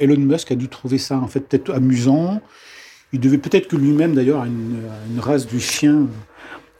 Elon 0.00 0.20
Musk 0.20 0.52
a 0.52 0.54
dû 0.54 0.68
trouver 0.68 0.98
ça 0.98 1.18
en 1.18 1.26
fait 1.26 1.40
peut-être 1.40 1.72
amusant. 1.72 2.40
Il 3.12 3.20
devait 3.20 3.38
peut-être 3.38 3.68
que 3.68 3.76
lui-même, 3.76 4.14
d'ailleurs, 4.14 4.40
a 4.40 4.46
une, 4.46 4.80
une 5.12 5.20
race 5.20 5.46
du 5.46 5.60
chien 5.60 6.06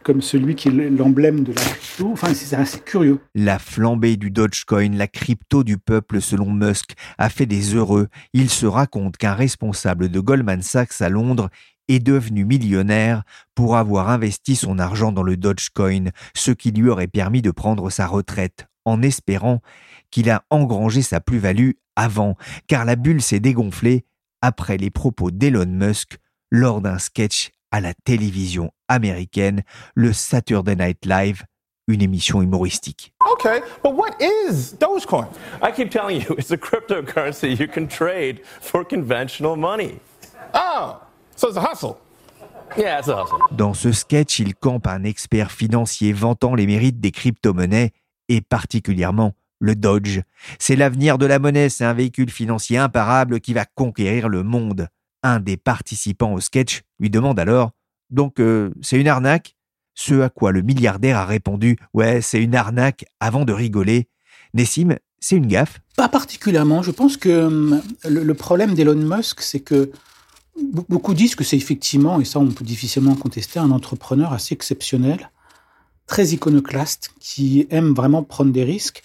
comme 0.03 0.23
celui 0.23 0.55
qui 0.55 0.69
est 0.69 0.91
l'emblème 0.91 1.45
de 1.45 1.53
la 1.53 1.61
crypto. 1.61 2.11
Enfin, 2.13 2.35
c'est 2.35 2.57
assez 2.57 2.81
curieux. 2.81 3.21
La 3.35 3.59
flambée 3.59 4.17
du 4.17 4.31
Dogecoin, 4.31 4.97
la 4.97 5.07
crypto 5.07 5.65
du 5.65 5.79
peuple 5.79 6.21
selon 6.21 6.51
Musk, 6.51 6.93
a 7.19 7.29
fait 7.29 7.47
des 7.47 7.75
heureux. 7.75 8.09
Il 8.33 8.51
se 8.51 8.67
raconte 8.67 9.17
qu'un 9.17 9.35
responsable 9.35 10.09
de 10.09 10.21
Goldman 10.21 10.63
Sachs 10.63 11.01
à 11.01 11.09
Londres 11.09 11.49
est 11.89 11.99
devenu 11.99 12.45
millionnaire 12.45 13.23
pour 13.55 13.77
avoir 13.77 14.11
investi 14.11 14.57
son 14.57 14.79
argent 14.79 15.13
dans 15.13 15.23
le 15.23 15.37
Dogecoin, 15.37 16.11
ce 16.35 16.51
qui 16.51 16.71
lui 16.71 16.89
aurait 16.89 17.07
permis 17.09 17.43
de 17.43 17.51
prendre 17.51 17.91
sa 17.91 18.07
retraite, 18.07 18.67
en 18.85 19.03
espérant 19.03 19.61
qu'il 20.11 20.31
a 20.31 20.45
engrangé 20.51 21.03
sa 21.03 21.21
plus-value 21.21 21.73
avant, 21.97 22.37
car 22.67 22.85
la 22.85 22.97
bulle 22.97 23.23
s'est 23.23 23.41
dégonflée 23.41 24.05
après 24.41 24.77
les 24.77 24.91
propos 24.91 25.31
d'Elon 25.31 25.67
Musk 25.67 26.19
lors 26.51 26.81
d'un 26.81 26.99
sketch 26.99 27.51
à 27.71 27.81
la 27.81 27.95
télévision 27.95 28.71
américaine, 28.93 29.63
le 29.95 30.13
Saturday 30.13 30.77
Night 30.77 31.05
Live, 31.05 31.43
une 31.89 32.03
émission 32.03 32.43
humoristique. 32.43 33.13
Okay, 33.33 33.61
but 33.83 33.95
what 33.95 34.11
is 34.21 34.75
Dogecoin? 34.79 35.29
I 35.63 35.73
keep 35.73 35.91
telling 35.91 36.21
you, 36.21 36.35
it's 36.39 36.53
a 36.53 36.57
cryptocurrency 36.57 37.59
you 37.59 37.67
can 37.67 37.89
trade 37.89 38.41
for 38.61 38.85
conventional 38.85 39.57
money. 39.57 40.01
Oh, 40.55 41.01
so 41.35 41.49
it's 41.49 41.57
a 41.57 41.61
hustle. 41.61 41.99
Yeah, 42.77 43.01
it's 43.01 43.09
a 43.09 43.17
hustle. 43.17 43.39
Dans 43.51 43.75
ce 43.75 43.93
sketch, 43.93 44.39
il 44.39 44.55
campe 44.55 44.87
un 44.87 45.05
expert 45.05 45.51
financier 45.51 46.13
vantant 46.13 46.55
les 46.55 46.67
mérites 46.67 47.01
des 47.01 47.11
crypto-monnaies 47.11 47.91
et 48.29 48.41
particulièrement 48.41 49.33
le 49.59 49.75
Dodge. 49.75 50.21
C'est 50.59 50.77
l'avenir 50.77 51.19
de 51.19 51.27
la 51.27 51.39
monnaie, 51.39 51.69
c'est 51.69 51.85
un 51.85 51.93
véhicule 51.95 52.31
financier 52.31 52.79
imparable 52.79 53.41
qui 53.41 53.55
va 53.55 53.65
conquérir 53.65 54.29
le 54.29 54.43
monde. 54.43 54.89
Un 55.23 55.39
des 55.39 55.57
participants 55.57 56.33
au 56.33 56.41
sketch 56.41 56.83
lui 56.99 57.11
demande 57.11 57.39
alors 57.39 57.71
Donc, 58.13 58.39
euh, 58.39 58.71
c'est 58.83 59.01
une 59.01 59.09
arnaque 59.09 59.57
Ce 59.95 60.21
à 60.23 60.29
quoi 60.29 60.53
le 60.53 60.63
milliardaire 60.63 61.19
a 61.19 61.27
répondu 61.27 61.77
Ouais, 61.93 62.21
c'est 62.23 62.41
une 62.43 62.55
arnaque 62.55 63.05
avant 63.21 63.45
de 63.45 63.53
rigoler. 63.53 64.09
Nessim, 64.55 64.97
c'est 65.19 65.37
une 65.37 65.47
gaffe 65.47 65.81
Pas 65.97 66.09
particulièrement. 66.09 66.83
Je 66.83 66.91
pense 66.93 67.17
que 67.17 67.45
hum, 67.47 67.83
le, 68.09 68.23
le 68.23 68.35
problème 68.35 68.75
d'Elon 68.75 68.95
Musk, 68.95 69.41
c'est 69.41 69.61
que 69.61 69.91
be- 70.59 70.85
beaucoup 70.89 71.15
disent 71.15 71.35
que 71.35 71.45
c'est 71.45 71.57
effectivement, 71.57 72.21
et 72.21 72.25
ça 72.25 72.39
on 72.39 72.49
peut 72.51 72.65
difficilement 72.65 73.15
contester, 73.15 73.59
un 73.59 73.71
entrepreneur 73.71 74.33
assez 74.33 74.55
exceptionnel, 74.55 75.31
très 76.07 76.29
iconoclaste, 76.29 77.13
qui 77.21 77.67
aime 77.71 77.93
vraiment 77.95 78.23
prendre 78.23 78.53
des 78.53 78.65
risques, 78.65 79.03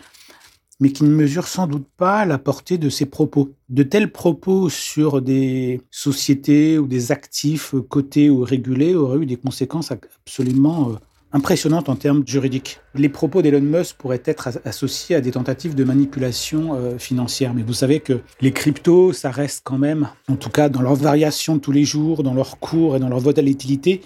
mais 0.80 0.92
qui 0.92 1.04
ne 1.04 1.10
mesure 1.10 1.48
sans 1.48 1.68
doute 1.68 1.88
pas 1.98 2.26
la 2.26 2.38
portée 2.38 2.78
de 2.78 2.90
ses 2.90 3.06
propos. 3.06 3.52
De 3.70 3.84
tels 3.84 4.12
propos 4.12 4.70
sur 4.70 5.22
des 5.22 5.82
sociétés 5.92 6.78
ou 6.78 6.88
des 6.88 7.12
actifs 7.12 7.74
cotés 7.90 8.30
ou 8.30 8.42
régulés 8.44 8.96
auraient 8.96 9.20
eu 9.20 9.26
des 9.26 9.38
conséquences 9.38 9.92
absolument 9.92 10.92
euh, 10.92 10.94
impressionnantes 11.34 11.90
en 11.90 11.96
termes 11.96 12.24
juridiques. 12.26 12.80
Les 12.96 13.10
propos 13.10 13.42
d'Elon 13.42 13.62
Musk 13.62 13.98
pourraient 13.98 14.22
être 14.24 14.48
as- 14.48 14.60
associés 14.66 15.16
à 15.16 15.22
des 15.22 15.32
tentatives 15.32 15.76
de 15.76 15.84
manipulation 15.84 16.76
euh, 16.76 16.98
financière, 16.98 17.54
mais 17.54 17.64
vous 17.64 17.74
savez 17.74 18.00
que 18.00 18.20
les 18.40 18.52
cryptos, 18.54 19.14
ça 19.14 19.32
reste 19.32 19.62
quand 19.64 19.78
même, 19.78 20.10
en 20.30 20.36
tout 20.36 20.50
cas 20.50 20.70
dans 20.70 20.82
leurs 20.82 20.96
variations 20.96 21.56
de 21.56 21.62
tous 21.62 21.72
les 21.74 21.84
jours, 21.86 22.24
dans 22.24 22.34
leur 22.34 22.60
cours 22.60 22.96
et 22.96 23.00
dans 23.00 23.10
leur 23.10 23.20
volatilité, 23.20 24.02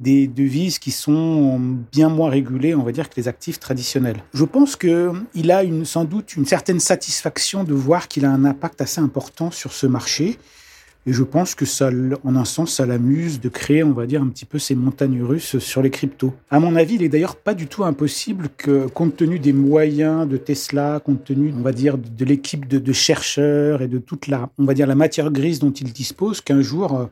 des 0.00 0.26
devises 0.26 0.78
qui 0.78 0.90
sont 0.90 1.60
bien 1.92 2.08
moins 2.08 2.30
régulées, 2.30 2.74
on 2.74 2.82
va 2.82 2.92
dire, 2.92 3.08
que 3.08 3.14
les 3.16 3.28
actifs 3.28 3.60
traditionnels. 3.60 4.22
Je 4.32 4.44
pense 4.44 4.76
qu'il 4.76 5.50
a 5.50 5.62
sans 5.84 6.04
doute 6.04 6.36
une 6.36 6.46
certaine 6.46 6.80
satisfaction 6.80 7.64
de 7.64 7.74
voir 7.74 8.08
qu'il 8.08 8.24
a 8.24 8.30
un 8.30 8.44
impact 8.44 8.80
assez 8.80 9.00
important 9.00 9.50
sur 9.50 9.72
ce 9.72 9.86
marché. 9.86 10.38
Et 11.06 11.12
je 11.12 11.22
pense 11.22 11.54
que 11.54 11.66
ça, 11.66 11.90
en 12.24 12.34
un 12.34 12.46
sens, 12.46 12.72
ça 12.72 12.86
l'amuse 12.86 13.38
de 13.38 13.50
créer, 13.50 13.84
on 13.84 13.92
va 13.92 14.06
dire, 14.06 14.22
un 14.22 14.28
petit 14.28 14.46
peu 14.46 14.58
ces 14.58 14.74
montagnes 14.74 15.22
russes 15.22 15.58
sur 15.58 15.82
les 15.82 15.90
cryptos. 15.90 16.32
À 16.50 16.58
mon 16.60 16.76
avis, 16.76 16.94
il 16.94 17.02
est 17.02 17.10
d'ailleurs 17.10 17.36
pas 17.36 17.52
du 17.52 17.66
tout 17.66 17.84
impossible 17.84 18.48
que, 18.56 18.86
compte 18.86 19.14
tenu 19.14 19.38
des 19.38 19.52
moyens 19.52 20.26
de 20.26 20.38
Tesla, 20.38 21.00
compte 21.04 21.22
tenu, 21.24 21.52
on 21.56 21.60
va 21.60 21.72
dire, 21.72 21.98
de, 21.98 22.08
de 22.08 22.24
l'équipe 22.24 22.66
de, 22.66 22.78
de 22.78 22.92
chercheurs 22.94 23.82
et 23.82 23.88
de 23.88 23.98
toute 23.98 24.28
la, 24.28 24.48
on 24.58 24.64
va 24.64 24.72
dire, 24.72 24.86
la 24.86 24.94
matière 24.94 25.30
grise 25.30 25.58
dont 25.58 25.72
il 25.72 25.92
dispose, 25.92 26.40
qu'un 26.40 26.62
jour, 26.62 26.98
euh, 26.98 27.06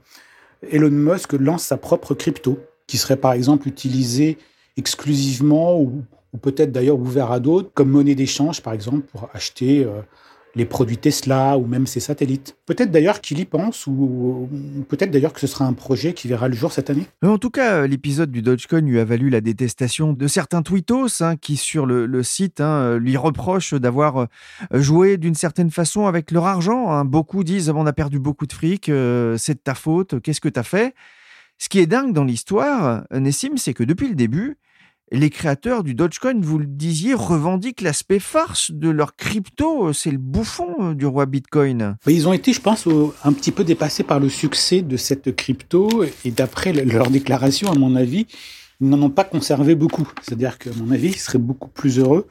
Elon 0.71 0.91
Musk 0.91 1.35
lance 1.35 1.65
sa 1.65 1.77
propre 1.77 2.15
crypto, 2.15 2.59
qui 2.93 2.99
serait 2.99 3.17
par 3.17 3.33
exemple 3.33 3.69
utilisée 3.69 4.37
exclusivement 4.77 5.81
ou, 5.81 6.05
peut-être 6.43 6.73
d'ailleurs 6.73 6.99
ouvert 6.99 7.33
à 7.33 7.41
d'autres, 7.41 7.71
comme 7.73 7.89
monnaie 7.89 8.15
d'échange, 8.15 8.61
par 8.61 8.75
exemple, 8.75 9.01
pour 9.11 9.31
acheter 9.33 9.83
euh, 9.83 10.03
les 10.55 10.67
produits 10.67 10.99
Tesla 10.99 11.57
ou 11.57 11.67
même 11.67 11.87
ses 11.87 12.01
satellites. 12.01 12.55
Peut-être 12.67 12.91
d'ailleurs 12.91 13.23
qu'il 13.23 13.39
y 13.39 13.47
pense, 13.47 13.87
ou, 13.87 14.47
peut-être 14.91 15.11
d'ailleurs 15.11 15.33
que 15.33 15.41
ce 15.41 15.47
sera 15.47 15.65
un 15.65 15.73
projet 15.73 16.13
qui 16.13 16.29
verra 16.29 16.49
le 16.49 16.55
jour 16.55 16.71
cette 16.71 16.91
année. 16.91 17.07
En 17.23 17.39
tout 17.39 17.49
cas, 17.49 17.87
l'épisode 17.87 18.31
du 18.31 18.43
Dogecoin 18.43 18.83
lui 18.83 19.01
a 19.01 19.07
valu 19.07 19.31
la 19.31 19.41
détestation 19.41 20.13
de 20.13 20.27
certains 20.27 20.61
tweetos 20.61 21.23
hein, 21.23 21.37
qui, 21.37 21.57
sur 21.57 21.87
le, 21.87 22.23
site, 22.23 22.61
hein, 22.61 22.99
lui 22.99 23.17
reprochent 23.17 23.73
d'avoir 23.73 24.19
euh, 24.19 24.27
joué 24.75 25.17
d'une 25.17 25.35
certaine 25.35 25.71
façon 25.71 26.07
avec 26.07 26.31
leur 26.31 26.45
argent. 26.45 26.91
hein. 26.91 27.07
Beaucoup 27.07 27.43
disent 27.43 27.71
On 27.71 27.87
a 27.87 27.95
perdu 27.95 28.19
beaucoup 28.19 28.47
de 28.47 28.53
fric, 28.53 28.91
euh, 28.91 29.39
c'est 29.39 29.55
de 29.55 29.61
ta 29.61 29.75
faute, 29.75 30.21
qu'est-ce 30.21 30.43
que 30.43 30.51
tu 30.51 30.61
as 30.61 30.63
fait? 30.63 30.95
Ce 31.63 31.69
qui 31.69 31.79
est 31.79 31.87
dingue 31.87 32.13
dans 32.13 32.25
l'histoire, 32.25 33.05
euh, 33.13 33.21
Nessim, 33.21 33.57
c'est 33.57 33.73
que 33.73 33.85
depuis 33.85 34.09
le 34.09 34.17
début, 34.17 34.57
les 35.13 35.31
créateurs 35.31 35.85
du 35.85 35.95
Dogecoin, 35.95 36.41
vous 36.41 36.59
le 36.59 36.67
disiez, 36.67 37.15
revendiquent 37.15 37.83
l'aspect 37.83 38.19
farce 38.19 38.73
de 38.73 38.91
leur 38.91 39.15
crypto. 39.15 39.93
C'est 39.93 40.11
le 40.11 40.19
bouffon 40.19 40.75
euh, 40.81 40.95
du 40.95 41.07
roi 41.07 41.27
Bitcoin. 41.27 41.95
Ils 42.09 42.27
ont 42.27 42.33
été, 42.33 42.53
je 42.53 42.61
pense, 42.61 42.89
un 43.23 43.33
petit 43.33 43.53
peu 43.53 43.63
dépassés 43.63 44.03
par 44.03 44.19
le 44.19 44.29
succès 44.29 44.83
de 44.83 44.97
cette 44.97 45.37
crypto. 45.37 46.03
Et 46.25 46.33
d'après 46.33 46.73
le- 46.73 46.83
leur 46.83 47.11
déclaration, 47.11 47.71
à 47.71 47.77
mon 47.77 47.95
avis, 47.95 48.27
ils 48.81 48.89
n'en 48.89 49.01
ont 49.01 49.11
pas 49.11 49.23
conservé 49.23 49.77
beaucoup. 49.77 50.09
C'est-à-dire 50.23 50.59
qu'à 50.59 50.71
mon 50.77 50.91
avis, 50.91 51.11
ils 51.11 51.17
seraient 51.17 51.39
beaucoup 51.39 51.69
plus 51.69 52.01
heureux 52.01 52.27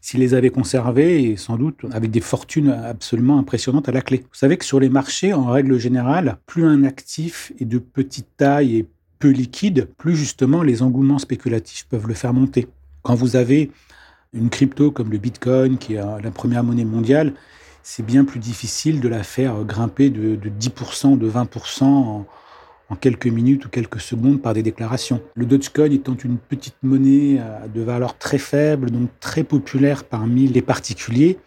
s'ils 0.00 0.20
les 0.20 0.34
avaient 0.34 0.50
conservés 0.50 1.24
et 1.24 1.36
sans 1.36 1.56
doute 1.56 1.84
avec 1.92 2.10
des 2.10 2.20
fortunes 2.20 2.70
absolument 2.70 3.38
impressionnantes 3.38 3.88
à 3.88 3.92
la 3.92 4.00
clé. 4.00 4.18
Vous 4.18 4.38
savez 4.38 4.56
que 4.56 4.64
sur 4.64 4.80
les 4.80 4.88
marchés, 4.88 5.32
en 5.32 5.46
règle 5.46 5.78
générale, 5.78 6.38
plus 6.46 6.64
un 6.64 6.84
actif 6.84 7.52
est 7.60 7.64
de 7.64 7.78
petite 7.78 8.28
taille 8.36 8.76
et 8.76 8.86
peu 9.18 9.28
liquide, 9.28 9.88
plus 9.98 10.16
justement 10.16 10.62
les 10.62 10.82
engouements 10.82 11.18
spéculatifs 11.18 11.86
peuvent 11.88 12.08
le 12.08 12.14
faire 12.14 12.32
monter. 12.32 12.68
Quand 13.02 13.14
vous 13.14 13.36
avez 13.36 13.70
une 14.32 14.48
crypto 14.48 14.90
comme 14.90 15.10
le 15.10 15.18
Bitcoin, 15.18 15.76
qui 15.76 15.94
est 15.94 16.22
la 16.22 16.30
première 16.30 16.64
monnaie 16.64 16.84
mondiale, 16.84 17.34
c'est 17.82 18.04
bien 18.04 18.24
plus 18.24 18.40
difficile 18.40 19.00
de 19.00 19.08
la 19.08 19.22
faire 19.22 19.64
grimper 19.64 20.10
de, 20.10 20.36
de 20.36 20.50
10%, 20.50 21.18
de 21.18 21.30
20% 21.30 21.84
en, 21.84 22.26
en 22.90 22.96
quelques 22.96 23.26
minutes 23.26 23.64
ou 23.64 23.68
quelques 23.68 24.00
secondes 24.00 24.42
par 24.42 24.52
des 24.52 24.62
déclarations. 24.62 25.22
Le 25.34 25.46
Dogecoin 25.46 25.90
étant 25.90 26.16
une 26.22 26.36
petite 26.36 26.76
monnaie 26.82 27.38
euh, 27.40 27.68
de 27.68 27.80
valeur 27.80 28.18
très 28.18 28.38
faible, 28.38 28.90
donc 28.90 29.08
très 29.20 29.44
populaire 29.44 30.04
parmi 30.04 30.48
les 30.48 30.62
particuliers, 30.62 31.38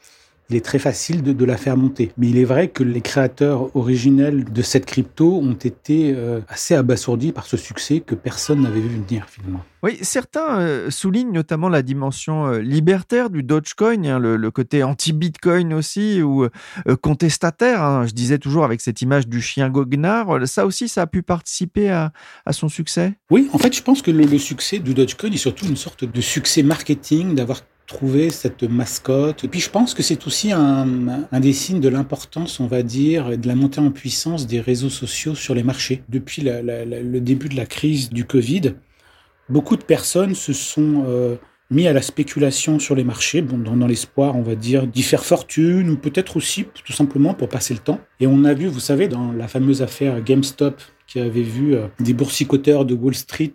il 0.50 0.56
est 0.56 0.66
très 0.66 0.80
facile 0.80 1.24
de, 1.24 1.34
de 1.34 1.46
la 1.46 1.58
faire 1.58 1.78
monter. 1.78 2.12
Mais 2.18 2.30
il 2.30 2.38
est 2.38 2.44
vrai 2.44 2.68
que 2.68 2.84
les 2.84 3.02
créateurs 3.02 3.76
originels 3.76 4.44
de 4.44 4.62
cette 4.62 4.86
crypto 4.86 5.40
ont 5.40 5.54
été 5.54 6.14
euh, 6.16 6.42
assez 6.48 6.76
abasourdis 6.76 7.32
par 7.32 7.46
ce 7.46 7.58
succès 7.58 8.00
que 8.02 8.16
personne 8.16 8.62
n'avait 8.62 8.80
vu 8.80 9.02
venir 9.02 9.28
finalement. 9.30 9.64
Oui, 9.82 9.98
certains 10.02 10.60
euh, 10.60 10.90
soulignent 10.90 11.34
notamment 11.34 11.68
la 11.68 11.82
dimension 11.82 12.48
euh, 12.48 12.60
libertaire 12.60 13.30
du 13.30 13.44
Dogecoin, 13.44 14.06
hein, 14.06 14.20
le, 14.20 14.38
le 14.38 14.52
côté 14.52 14.82
anti-Bitcoin 14.84 15.74
aussi, 15.74 16.22
ou 16.22 16.48
contestataire. 17.02 17.82
hein. 17.82 18.06
Je 18.08 18.14
disais 18.14 18.38
toujours 18.38 18.64
avec 18.64 18.82
cette 18.82 19.02
image 19.02 19.28
du 19.28 19.42
chien 19.42 19.70
goguenard, 19.70 20.48
ça 20.48 20.66
aussi, 20.66 20.88
ça 20.88 21.02
a 21.04 21.08
pu 21.08 21.22
participer 21.22 21.90
à, 21.90 22.12
à 22.46 22.54
son 22.54 22.70
succès? 22.70 23.14
Oui, 23.30 23.50
en 23.54 23.58
fait, 23.58 23.76
je 23.76 23.82
pense 23.82 24.02
que 24.02 24.12
le, 24.12 24.24
le 24.26 24.38
succès 24.38 24.80
du 24.80 24.94
Dogecoin 24.94 25.32
est 25.32 25.38
surtout 25.38 25.66
une 25.66 25.76
sorte 25.76 26.06
de 26.06 26.22
succès 26.22 26.64
marketing, 26.64 27.36
d'avoir 27.36 27.62
trouvé 27.88 28.30
cette 28.30 28.63
mascotte. 28.63 29.44
Et 29.44 29.48
puis, 29.48 29.60
je 29.60 29.70
pense 29.70 29.94
que 29.94 30.04
c'est 30.04 30.25
aussi 30.25 30.52
un, 30.52 30.86
des 31.40 31.54
signes 31.54 31.82
de 31.82 31.90
l'importance, 31.90 32.60
on 32.60 32.68
va 32.68 32.84
dire, 32.84 33.38
de 33.38 33.48
la 33.48 33.56
montée 33.56 33.82
en 33.82 33.92
puissance 33.92 34.48
des 34.48 34.60
réseaux 34.60 34.90
sociaux 34.90 35.36
sur 35.36 35.54
les 35.54 35.63
marchés. 35.63 36.04
Depuis 36.10 36.42
le 36.44 37.20
début 37.20 37.50
de 37.50 37.56
la 37.56 37.66
crise 37.66 38.10
du 38.10 38.25
Covid, 38.25 38.74
beaucoup 39.50 39.75
de 39.75 39.84
personnes 39.84 40.36
se 40.36 40.54
sont 40.54 41.04
euh, 41.08 41.36
mis 41.70 41.88
à 41.88 41.94
la 41.94 42.02
spéculation 42.02 42.80
sur 42.80 42.96
les 42.96 43.04
marchés, 43.04 43.42
bon, 43.42 43.58
dans, 43.58 43.88
l'espoir, 43.88 44.36
on 44.36 44.42
va 44.42 44.56
dire, 44.56 44.88
d'y 44.88 45.04
faire 45.04 45.25
fortune, 45.25 45.90
ou 45.90 45.98
peut-être 45.98 46.38
aussi 46.38 46.66
tout 46.86 46.94
simplement 46.94 47.34
pour 47.34 47.50
passer 47.50 47.74
le 47.74 47.80
temps. 47.80 48.00
Et 48.20 48.28
on 48.28 48.46
a 48.46 48.54
vu, 48.54 48.68
vous 48.68 48.80
savez, 48.80 49.08
dans 49.08 49.32
la 49.32 49.48
fameuse 49.48 49.82
affaire 49.82 50.22
GameStop, 50.22 50.82
qui 51.08 51.20
avait 51.20 51.42
vu 51.42 51.75
euh, 51.75 51.88
des 52.00 52.13
boursicoteurs 52.13 52.86
de 52.86 52.94
Wall 52.94 53.16
Street 53.16 53.54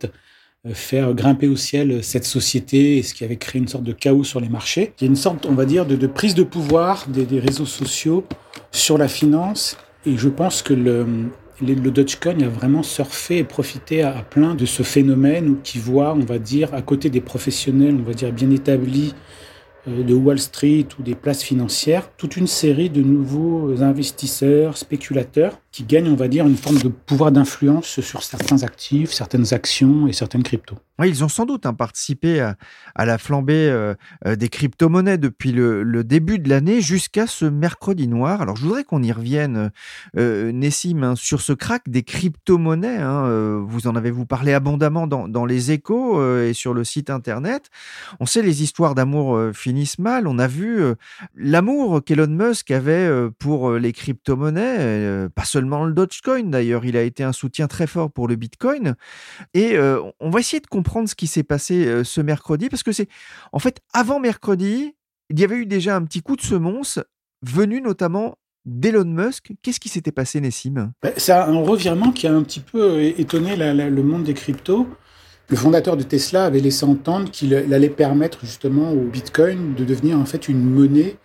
faire 0.73 1.15
grimper 1.15 1.49
au 1.49 1.57
ciel 1.57 2.03
cette 2.03 2.25
société, 2.25 3.03
ce 3.03 3.15
qui 3.15 3.25
avait 3.25 3.37
créé 3.37 3.61
une 3.61 3.69
sorte 3.69 3.85
de 3.85 3.93
chaos 3.93 4.25
sur 4.25 4.41
les 4.41 4.49
marchés. 4.49 4.93
Il 5.01 5.05
y 5.05 5.07
a 5.07 5.11
une 5.11 5.17
sorte, 5.17 5.47
on 5.47 5.55
va 5.55 5.65
dire, 5.65 5.87
de, 5.87 6.07
prise 6.07 6.35
de 6.35 6.43
pouvoir 6.43 7.07
des, 7.09 7.39
réseaux 7.39 7.67
sociaux 7.67 8.25
sur 8.73 8.99
la 8.99 9.09
finance, 9.09 9.77
et 10.05 10.17
je 10.17 10.29
pense 10.29 10.63
que 10.63 10.75
le, 10.75 11.07
le, 11.63 11.91
Dogecoin 11.91 12.43
a 12.43 12.49
vraiment 12.49 12.83
surfé 12.83 13.39
et 13.39 13.45
profité 13.45 14.03
à, 14.03 14.19
à 14.19 14.23
plein 14.23 14.55
de 14.55 14.67
ce 14.67 14.83
phénomène 14.83 15.57
qui 15.63 15.79
voit, 15.79 16.15
on 16.15 16.25
va 16.25 16.39
dire, 16.39 16.75
à 16.75 16.83
côté 16.83 17.09
des 17.11 17.21
professionnels, 17.21 17.97
on 17.99 18.03
va 18.03 18.15
dire, 18.15 18.33
bien 18.33 18.51
établis 18.51 19.15
euh, 19.15 19.39
de 19.87 20.15
Wall 20.15 20.39
Street 20.39 20.87
ou 20.99 21.03
des 21.03 21.15
places 21.15 21.43
financières, 21.43 22.11
toute 22.17 22.37
une 22.37 22.47
série 22.47 22.91
de 22.91 23.03
nouveaux 23.03 23.83
investisseurs, 23.83 24.77
spéculateurs 24.77 25.59
qui 25.73 25.85
gagnent, 25.85 26.09
on 26.09 26.17
va 26.17 26.29
dire, 26.29 26.47
une 26.47 26.57
forme 26.57 26.79
de 26.79 26.89
pouvoir 26.89 27.31
d'influence 27.31 28.01
sur 28.01 28.23
certains 28.23 28.63
actifs, 28.65 29.13
certaines 29.13 29.55
actions 29.55 30.09
et 30.09 30.13
certaines 30.13 30.43
cryptos. 30.43 30.77
Oui, 30.99 31.09
ils 31.11 31.23
ont 31.23 31.29
sans 31.29 31.47
doute 31.47 31.65
hein, 31.65 31.75
participé 31.75 32.41
à, 32.41 33.05
la 33.05 33.19
flambée 33.19 33.69
euh, 33.71 33.95
euh, 34.27 34.35
des 34.35 34.49
crypto-monnaies 34.49 35.19
depuis 35.19 35.53
le, 35.53 36.03
début 36.03 36.41
de 36.41 36.49
l'année 36.49 36.81
jusqu'à 36.81 37.29
ce 37.29 37.45
mercredi 37.45 38.09
noir. 38.09 38.43
Alors, 38.43 38.57
je 38.57 38.63
voudrais 38.63 38.83
qu'on 38.83 39.03
y 39.05 39.13
revienne, 39.13 39.71
euh, 40.17 40.51
Nessim, 40.51 41.05
hein, 41.05 41.15
sur 41.15 41.41
ce 41.41 41.53
crack 41.53 41.89
des 41.89 42.03
crypto-monnaies. 42.03 42.99
Hein, 42.99 43.63
vous 43.69 43.87
en 43.87 43.95
avez 43.95 44.11
vous 44.11 44.27
parlé 44.27 44.55
abondamment 44.55 45.07
dans 45.07 45.47
les 45.47 45.71
échos 45.71 46.21
et 46.41 46.55
sur 46.55 46.75
le 46.75 46.83
site 46.83 47.11
internet. 47.11 47.71
On 48.19 48.27
sait 48.27 48.43
les 48.43 48.65
histoires 48.65 48.97
d'amour 48.97 49.39
mal. 49.99 50.27
On 50.27 50.39
a 50.39 50.47
vu 50.47 50.83
l'amour 51.35 52.03
qu'Elon 52.05 52.29
Musk 52.29 52.71
avait 52.71 53.09
pour 53.39 53.73
les 53.73 53.93
crypto-monnaies, 53.93 55.29
pas 55.35 55.45
seulement 55.45 55.85
le 55.85 55.93
Dogecoin 55.93 56.39
d'ailleurs, 56.45 56.85
il 56.85 56.97
a 56.97 57.03
été 57.03 57.23
un 57.25 57.33
soutien 57.33 57.69
très 57.69 57.87
fort 57.87 58.11
pour 58.11 58.29
le 58.29 58.37
Bitcoin. 58.37 58.95
Et 59.55 59.77
euh, 59.77 60.01
on 60.21 60.31
va 60.31 60.41
essayer 60.41 60.61
de 60.61 60.67
comprendre 60.67 61.09
ce 61.09 61.15
qui 61.15 61.27
s'est 61.27 61.43
passé 61.43 61.87
euh, 61.87 62.05
ce 62.05 62.21
mercredi, 62.21 62.69
parce 62.69 62.83
que 62.83 62.93
c'est 62.93 63.09
en 63.53 63.59
fait 63.59 63.81
avant 63.93 64.21
mercredi, 64.21 64.95
il 65.31 65.41
y 65.41 65.45
avait 65.45 65.57
eu 65.57 65.67
déjà 65.67 65.97
un 65.97 66.05
petit 66.05 66.23
coup 66.23 66.37
de 66.37 66.43
semonce 66.43 66.99
venu 67.43 67.81
notamment 67.81 68.39
d'Elon 68.65 69.05
Musk. 69.05 69.53
Qu'est-ce 69.63 69.81
qui 69.81 69.89
s'était 69.89 70.13
passé, 70.13 70.41
Nessim? 70.41 70.93
C'est 71.17 71.33
un 71.33 71.61
revirement 71.63 72.13
qui 72.13 72.27
a 72.27 72.35
un 72.35 72.43
petit 72.43 72.61
peu 72.61 72.83
euh, 72.83 73.13
étonné 73.19 73.57
le 73.57 74.03
monde 74.03 74.25
des 74.25 74.35
cryptos. 74.35 74.87
Le 75.51 75.57
fondateur 75.57 75.97
de 75.97 76.03
Tesla 76.03 76.45
avait 76.45 76.61
laissé 76.61 76.85
entendre 76.85 77.31
qu'il 77.31 77.55
allait 77.55 77.89
permettre 77.89 78.41
justement 78.43 78.93
au 78.93 79.01
Bitcoin 79.01 79.75
de 79.75 79.83
devenir 79.83 80.19
en 80.19 80.27
fait 80.27 80.47
une 80.47 80.61
monnaie 80.61 81.17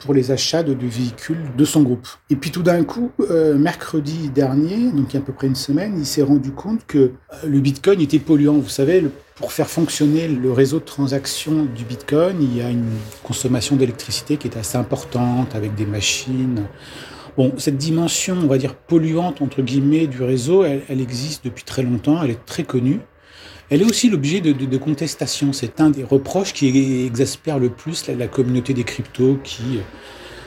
pour 0.00 0.14
les 0.14 0.32
achats 0.32 0.64
de, 0.64 0.74
véhicules 0.84 1.44
de 1.56 1.64
son 1.64 1.82
groupe. 1.82 2.08
Et 2.28 2.34
puis 2.34 2.50
tout 2.50 2.64
d'un 2.64 2.82
coup, 2.82 3.12
euh, 3.30 3.56
mercredi 3.56 4.30
dernier, 4.30 4.90
donc 4.90 5.12
il 5.12 5.14
y 5.14 5.16
a 5.16 5.20
à 5.20 5.22
peu 5.22 5.32
près 5.32 5.46
une 5.46 5.54
semaine, 5.54 5.94
il 5.96 6.06
s'est 6.06 6.22
rendu 6.22 6.50
compte 6.50 6.86
que 6.86 6.98
euh, 6.98 7.10
le 7.46 7.60
Bitcoin 7.60 8.00
était 8.00 8.18
polluant. 8.18 8.54
Vous 8.54 8.68
savez, 8.68 9.04
pour 9.36 9.52
faire 9.52 9.68
fonctionner 9.68 10.26
le 10.26 10.50
réseau 10.50 10.80
de 10.80 10.84
transactions 10.84 11.64
du 11.64 11.84
Bitcoin, 11.84 12.36
il 12.40 12.56
y 12.56 12.62
a 12.62 12.70
une 12.70 12.90
consommation 13.22 13.76
d'électricité 13.76 14.38
qui 14.38 14.48
est 14.48 14.56
assez 14.56 14.76
importante 14.76 15.54
avec 15.54 15.76
des 15.76 15.86
machines. 15.86 16.64
Bon, 17.36 17.52
cette 17.58 17.76
dimension, 17.76 18.36
on 18.42 18.48
va 18.48 18.58
dire 18.58 18.74
polluante 18.74 19.40
entre 19.40 19.62
guillemets 19.62 20.08
du 20.08 20.24
réseau, 20.24 20.64
elle 20.64 21.00
existe 21.00 21.44
depuis 21.44 21.62
très 21.62 21.84
longtemps, 21.84 22.20
elle 22.24 22.30
est 22.30 22.44
très 22.44 22.64
connue. 22.64 23.00
Elle 23.70 23.82
est 23.82 23.84
aussi 23.84 24.08
l'objet 24.08 24.40
de, 24.40 24.52
de, 24.52 24.76
contestations. 24.78 25.52
C'est 25.52 25.80
un 25.80 25.90
des 25.90 26.02
reproches 26.02 26.54
qui 26.54 27.04
exaspère 27.04 27.58
le 27.58 27.68
plus 27.68 28.06
la, 28.06 28.26
communauté 28.26 28.72
des 28.72 28.84
cryptos 28.84 29.38
qui 29.44 29.80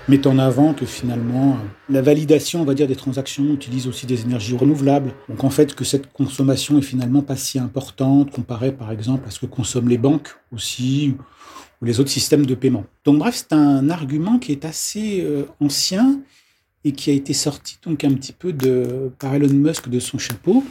met 0.08 0.25
en 0.25 0.40
avant 0.40 0.74
que 0.74 0.88
finalement 0.88 1.58
la 1.88 2.01
validation, 2.01 2.62
on 2.62 2.66
va 2.66 2.74
dire, 2.74 2.88
des 2.88 2.96
transactions 2.96 3.54
utilise 3.54 3.88
aussi 3.88 4.08
des 4.08 4.22
énergies 4.22 4.58
renouvelables. 4.58 5.13
Donc 5.30 5.44
en 5.44 5.51
fait 5.51 5.75
que 5.75 5.84
cette 5.84 6.12
consommation 6.12 6.80
est 6.80 6.84
finalement 6.84 7.22
pas 7.22 7.36
si 7.36 7.60
importante 7.60 8.32
comparée 8.32 8.72
par 8.72 8.92
exemple 8.92 9.28
à 9.28 9.32
ce 9.32 9.40
que 9.40 9.46
consomment 9.46 9.90
les 9.90 10.00
banques 10.00 10.36
aussi 10.51 11.16
ou 11.80 11.86
les 11.86 12.00
autres 12.00 12.10
systèmes 12.10 12.48
de 12.48 12.56
paiement. 12.56 12.86
Donc 13.06 13.20
bref, 13.20 13.36
c'est 13.36 13.54
un 13.54 13.90
argument 13.92 14.40
qui 14.40 14.51
est 14.51 14.66
assez 14.66 15.22
euh, 15.22 15.46
ancien 15.60 16.22
et 16.84 16.94
qui 16.94 17.12
a 17.12 17.13
été 17.13 17.34
sorti 17.34 17.78
donc 17.86 18.04
un 18.04 18.13
petit 18.13 18.34
peu 18.34 18.51
de, 18.51 19.12
par 19.20 19.36
Elon 19.36 19.54
Musk 19.54 19.90
de 19.90 20.00
son 20.00 20.18
chapeau 20.18 20.63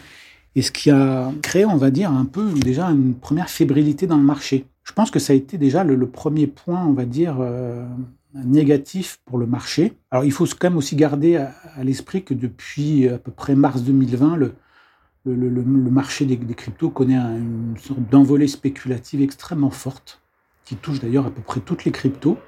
et 0.56 0.62
ce 0.62 0.72
qui 0.72 0.90
a 0.90 1.32
créé, 1.42 1.64
on 1.64 1.76
va 1.76 1.90
dire, 1.90 2.10
un 2.10 2.24
peu 2.24 2.50
déjà 2.52 2.86
une 2.86 3.14
première 3.14 3.48
fébrilité 3.48 4.06
dans 4.06 4.16
le 4.16 4.24
marché. 4.24 4.66
Je 4.82 4.92
pense 4.92 5.10
que 5.10 5.20
ça 5.20 5.32
a 5.32 5.36
été 5.36 5.58
déjà 5.58 5.84
le, 5.84 6.06
premier 6.08 6.46
point, 6.48 6.84
on 6.84 6.92
va 6.92 7.04
dire, 7.04 7.36
euh, 7.40 7.86
négatif 8.34 9.20
pour 9.24 9.38
le 9.38 9.46
marché. 9.46 9.92
Alors 10.10 10.24
il 10.24 10.32
faut 10.32 10.46
quand 10.46 10.70
même 10.70 10.76
aussi 10.76 10.96
garder 10.96 11.36
à, 11.36 11.52
l'esprit 11.82 12.24
que 12.24 12.34
depuis 12.34 13.08
à 13.08 13.18
peu 13.18 13.30
près 13.30 13.54
mars 13.54 13.82
2020, 13.82 14.36
le, 14.36 15.64
marché 15.90 16.24
des, 16.24 16.36
cryptos 16.54 16.90
connaît 16.90 17.14
une 17.14 17.76
sorte 17.78 18.00
d'envolée 18.10 18.48
spéculative 18.48 19.22
extrêmement 19.22 19.70
forte, 19.70 20.20
qui 20.64 20.74
touche 20.74 20.98
d'ailleurs 20.98 21.26
à 21.26 21.30
peu 21.30 21.42
près 21.42 21.60
toutes 21.60 21.84
les 21.84 21.92
cryptos, 21.92 22.38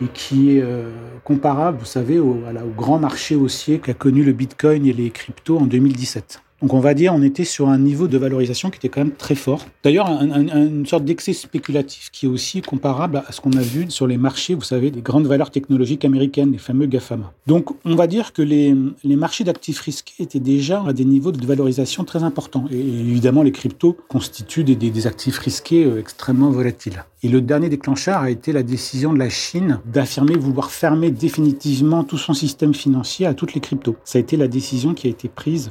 et 0.00 0.06
qui 0.08 0.56
est 0.56 0.62
euh, 0.62 0.92
comparable, 1.24 1.78
vous 1.78 1.84
savez, 1.84 2.18
au 2.18 2.38
grand 2.76 2.98
marché 2.98 3.34
haussier 3.34 3.80
qu'a 3.80 3.94
connu 3.94 4.22
le 4.22 4.32
Bitcoin 4.32 4.86
et 4.86 4.92
les 4.92 5.10
cryptos 5.10 5.58
en 5.58 5.66
2017. 5.66 6.42
Donc 6.62 6.74
on 6.74 6.80
va 6.80 6.94
dire 6.94 7.12
on 7.12 7.22
était 7.22 7.44
sur 7.44 7.68
un 7.68 7.78
niveau 7.78 8.06
de 8.06 8.16
valorisation 8.16 8.70
qui 8.70 8.76
était 8.76 8.88
quand 8.88 9.00
même 9.00 9.14
très 9.14 9.34
fort. 9.34 9.66
D'ailleurs, 9.82 10.08
une 10.08 10.86
sorte 10.86 11.04
d'excès 11.04 11.32
spéculatif 11.32 12.10
qui 12.12 12.26
est 12.26 12.28
aussi 12.28 12.62
comparable 12.62 13.22
à 13.26 13.32
ce 13.32 13.40
qu'on 13.40 13.52
a 13.52 13.60
vu 13.60 13.90
sur 13.90 14.06
les 14.06 14.16
marchés, 14.16 14.54
vous 14.54 14.62
savez, 14.62 14.90
des 14.90 15.02
grandes 15.02 15.26
valeurs 15.26 15.50
technologiques 15.50 16.04
américaines, 16.04 16.52
les 16.52 16.58
fameux 16.58 16.86
GAFAMA. 16.86 17.32
Donc 17.46 17.70
on 17.84 17.96
va 17.96 18.06
dire 18.06 18.32
que 18.32 18.42
les, 18.42 18.74
marchés 19.04 19.44
d'actifs 19.44 19.80
risqués 19.80 20.14
étaient 20.22 20.40
déjà 20.40 20.82
à 20.86 20.92
des 20.92 21.04
niveaux 21.04 21.32
de 21.32 21.44
valorisation 21.44 22.04
très 22.04 22.22
importants. 22.22 22.64
Et 22.70 22.78
évidemment, 22.78 23.42
les 23.42 23.52
cryptos 23.52 23.96
constituent 24.08 24.64
des, 24.64 24.76
des 24.76 25.06
actifs 25.06 25.38
risqués 25.38 25.84
euh, 25.84 25.98
extrêmement 25.98 26.50
volatiles. 26.50 27.04
Et 27.24 27.28
le 27.28 27.40
dernier 27.40 27.68
déclencheur 27.68 28.18
a 28.18 28.30
été 28.30 28.52
la 28.52 28.62
décision 28.62 29.12
de 29.12 29.18
la 29.18 29.28
Chine 29.28 29.80
d'affirmer 29.86 30.34
vouloir 30.34 30.70
fermer 30.70 31.10
définitivement 31.10 32.04
tout 32.04 32.18
son 32.18 32.34
système 32.34 32.74
financier 32.74 33.26
à 33.26 33.34
toutes 33.34 33.54
les 33.54 33.60
cryptos. 33.60 33.96
Ça 34.04 34.18
a 34.18 34.20
été 34.20 34.36
la 34.36 34.48
décision 34.48 34.94
qui 34.94 35.06
a 35.06 35.10
été 35.10 35.28
prise 35.28 35.70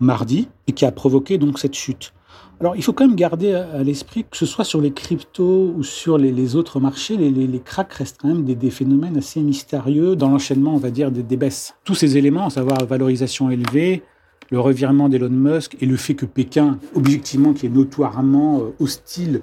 mardi 0.00 0.48
et 0.66 0.72
qui 0.72 0.84
a 0.84 0.92
provoqué 0.92 1.38
donc 1.38 1.58
cette 1.58 1.74
chute. 1.74 2.12
Alors, 2.58 2.74
il 2.74 2.82
faut 2.82 2.94
quand 2.94 3.06
même 3.06 3.16
garder 3.16 3.52
à 3.52 3.82
l'esprit 3.82 4.24
que 4.24 4.36
ce 4.36 4.46
soit 4.46 4.64
sur 4.64 4.80
les 4.80 4.90
cryptos 4.90 5.74
ou 5.76 5.82
sur 5.82 6.16
les, 6.16 6.56
autres 6.56 6.80
marchés, 6.80 7.18
les, 7.18 7.30
les, 7.30 7.60
cracks 7.60 7.92
restent 7.92 8.16
quand 8.22 8.28
même 8.28 8.44
des, 8.44 8.70
phénomènes 8.70 9.18
assez 9.18 9.40
mystérieux 9.40 10.16
dans 10.16 10.30
l'enchaînement, 10.30 10.74
on 10.74 10.78
va 10.78 10.90
dire, 10.90 11.10
des, 11.10 11.36
baisses. 11.36 11.74
Tous 11.84 11.94
ces 11.94 12.16
éléments, 12.16 12.46
à 12.46 12.50
savoir 12.50 12.86
valorisation 12.86 13.50
élevée, 13.50 14.02
le 14.50 14.58
revirement 14.58 15.10
d'Elon 15.10 15.28
Musk 15.28 15.76
et 15.82 15.86
le 15.86 15.96
fait 15.96 16.14
que 16.14 16.24
Pékin, 16.24 16.78
objectivement, 16.94 17.52
qui 17.52 17.66
est 17.66 17.70
notoirement 17.70 18.60
euh, 18.60 18.74
hostile 18.80 19.42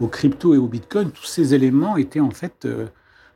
aux 0.00 0.06
cryptos 0.06 0.54
et 0.54 0.58
au 0.58 0.68
Bitcoin, 0.68 1.10
tous 1.10 1.24
ces 1.24 1.54
éléments 1.54 1.96
étaient 1.96 2.20
en 2.20 2.30
fait 2.30 2.66
euh, 2.66 2.86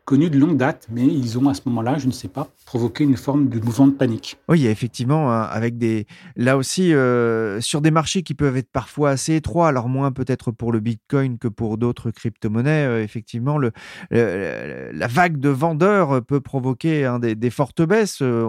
connus 0.09 0.31
de 0.31 0.39
longue 0.39 0.57
date, 0.57 0.87
mais 0.91 1.05
ils 1.05 1.39
ont 1.39 1.51
à 1.51 1.55
ce 1.55 1.61
moment-là, 1.67 1.99
je 1.99 2.07
ne 2.07 2.13
sais 2.13 2.29
pas, 2.29 2.49
provoqué 2.65 3.05
une 3.05 3.19
forme 3.19 3.51
de 3.51 3.61
mouvement 3.61 3.89
de 3.89 3.93
panique. 3.93 4.39
Oui, 4.49 4.67
effectivement, 4.67 5.31
hein, 5.31 5.43
avec 5.43 5.77
des, 5.77 6.07
là 6.35 6.57
aussi, 6.57 6.95
euh, 6.95 7.61
sur 7.61 7.83
des 7.83 7.91
marchés 7.91 8.23
qui 8.23 8.33
peuvent 8.33 8.57
être 8.57 8.73
parfois 8.73 9.11
assez 9.11 9.35
étroits, 9.35 9.69
alors 9.69 9.91
moins 9.91 10.11
peut-être 10.11 10.51
pour 10.51 10.73
le 10.73 10.81
Bitcoin 10.81 11.37
que 11.37 11.47
pour 11.47 11.77
d'autres 11.77 12.11
crypto-monnaies, 12.11 12.87
euh, 12.87 13.03
effectivement, 13.03 13.59
le, 13.59 13.71
la 14.11 15.07
vague 15.09 15.37
de 15.37 15.51
vendeurs 15.51 16.25
peut 16.25 16.41
provoquer 16.41 17.05
hein, 17.05 17.19
des, 17.19 17.51
fortes 17.51 17.83
baisses. 17.83 18.23
Euh, 18.23 18.49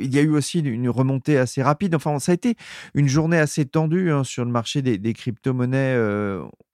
il 0.00 0.12
y 0.12 0.18
a 0.18 0.22
eu 0.22 0.30
aussi 0.30 0.58
une 0.58 0.88
remontée 0.88 1.38
assez 1.38 1.62
rapide. 1.62 1.94
Enfin, 1.94 2.18
ça 2.18 2.32
a 2.32 2.34
été 2.34 2.56
une 2.94 3.06
journée 3.06 3.38
assez 3.38 3.64
tendue 3.64 4.10
hein, 4.10 4.24
sur 4.24 4.44
le 4.44 4.50
marché 4.50 4.82
des, 4.82 4.98
des 4.98 5.12
crypto-monnaies 5.12 5.94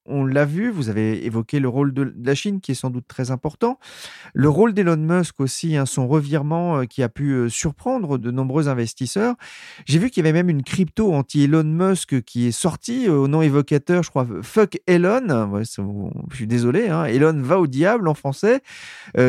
on 0.07 0.25
l'a 0.25 0.45
vu, 0.45 0.71
vous 0.71 0.89
avez 0.89 1.25
évoqué 1.25 1.61
le 1.61 1.69
rôle 1.69 1.95
de 1.95 2.13
la 2.25 2.35
Chine 2.35 2.61
qui 2.61 2.73
est 2.73 2.75
sans 2.77 2.91
doute 2.91 3.07
très 3.07 3.31
important. 3.31 3.79
Le 4.35 4.49
rôle 4.49 4.75
d'Elon 4.75 4.97
Musk 4.97 5.41
aussi, 5.41 5.77
hein, 5.77 5.87
son 5.87 6.09
revirement 6.09 6.79
euh, 6.79 6.85
qui 6.85 7.03
a 7.03 7.09
pu 7.09 7.33
euh, 7.33 7.49
surprendre 7.49 8.19
de 8.19 8.31
nombreux 8.31 8.69
investisseurs. 8.69 9.37
J'ai 9.87 9.99
vu 9.99 10.11
qu'il 10.11 10.25
y 10.25 10.29
avait 10.29 10.33
même 10.33 10.51
une 10.51 10.65
crypto 10.65 11.13
anti-Elon 11.13 11.65
Musk 11.65 12.23
qui 12.23 12.49
est 12.49 12.53
sortie 12.53 13.07
euh, 13.09 13.13
au 13.13 13.29
nom 13.29 13.43
évocateur, 13.43 14.03
je 14.03 14.11
crois, 14.11 14.27
Fuck 14.43 14.81
Elon. 14.87 15.63
je 15.63 16.37
suis 16.37 16.47
désolé, 16.47 16.89
hein, 16.89 17.05
Elon 17.05 17.41
va 17.41 17.61
au 17.61 17.67
diable 17.67 18.09
en 18.09 18.15
français, 18.15 18.61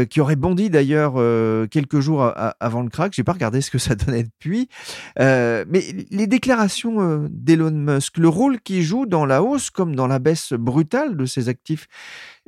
qui 0.09 0.21
aurait 0.21 0.35
bondi 0.35 0.69
d'ailleurs 0.69 1.13
quelques 1.69 1.99
jours 1.99 2.31
avant 2.59 2.81
le 2.81 2.89
crack. 2.89 3.13
J'ai 3.13 3.23
pas 3.23 3.33
regardé 3.33 3.61
ce 3.61 3.69
que 3.69 3.77
ça 3.77 3.95
donnait 3.95 4.23
depuis. 4.23 4.69
mais 5.17 5.65
les 6.09 6.27
déclarations 6.27 7.27
d'Elon 7.29 7.71
Musk, 7.71 8.17
le 8.17 8.27
rôle 8.27 8.59
qu'il 8.59 8.81
joue 8.81 9.05
dans 9.05 9.25
la 9.25 9.43
hausse 9.43 9.69
comme 9.69 9.95
dans 9.95 10.07
la 10.07 10.19
baisse 10.19 10.53
de 10.83 11.25
ces 11.25 11.49
actifs 11.49 11.87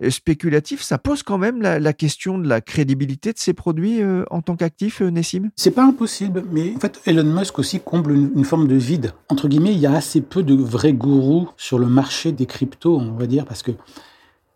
euh, 0.02 0.10
spéculatifs, 0.10 0.82
ça 0.82 0.98
pose 0.98 1.24
quand 1.24 1.38
même 1.38 1.62
la, 1.62 1.94
question 1.94 2.38
de 2.38 2.48
la 2.48 2.62
crédibilité 2.62 3.32
de 3.32 3.38
ces 3.38 3.54
produits 3.54 4.02
euh, 4.02 4.24
en 4.32 4.42
tant 4.42 4.56
qu'actifs, 4.56 5.02
euh, 5.02 5.10
Nessim? 5.10 5.52
C'est 5.56 5.72
pas 5.72 5.84
impossible, 5.84 6.44
mais 6.52 6.74
en 6.76 6.80
fait, 6.80 7.02
Elon 7.06 7.24
Musk 7.24 7.60
aussi 7.60 7.80
comble 7.80 8.12
une, 8.14 8.46
forme 8.46 8.68
de 8.68 8.76
vide. 8.76 9.14
Entre 9.30 9.48
guillemets, 9.48 9.74
il 9.74 9.80
y 9.80 9.86
a 9.86 9.94
assez 9.94 10.22
peu 10.22 10.44
de 10.44 10.56
vrais 10.56 10.94
gourous 10.94 11.50
sur 11.58 11.80
le 11.80 11.88
marché 11.88 12.32
des 12.32 12.46
cryptos, 12.46 12.98
on 12.98 13.14
va 13.14 13.28
dire, 13.28 13.46
parce 13.46 13.64
que 13.64 13.72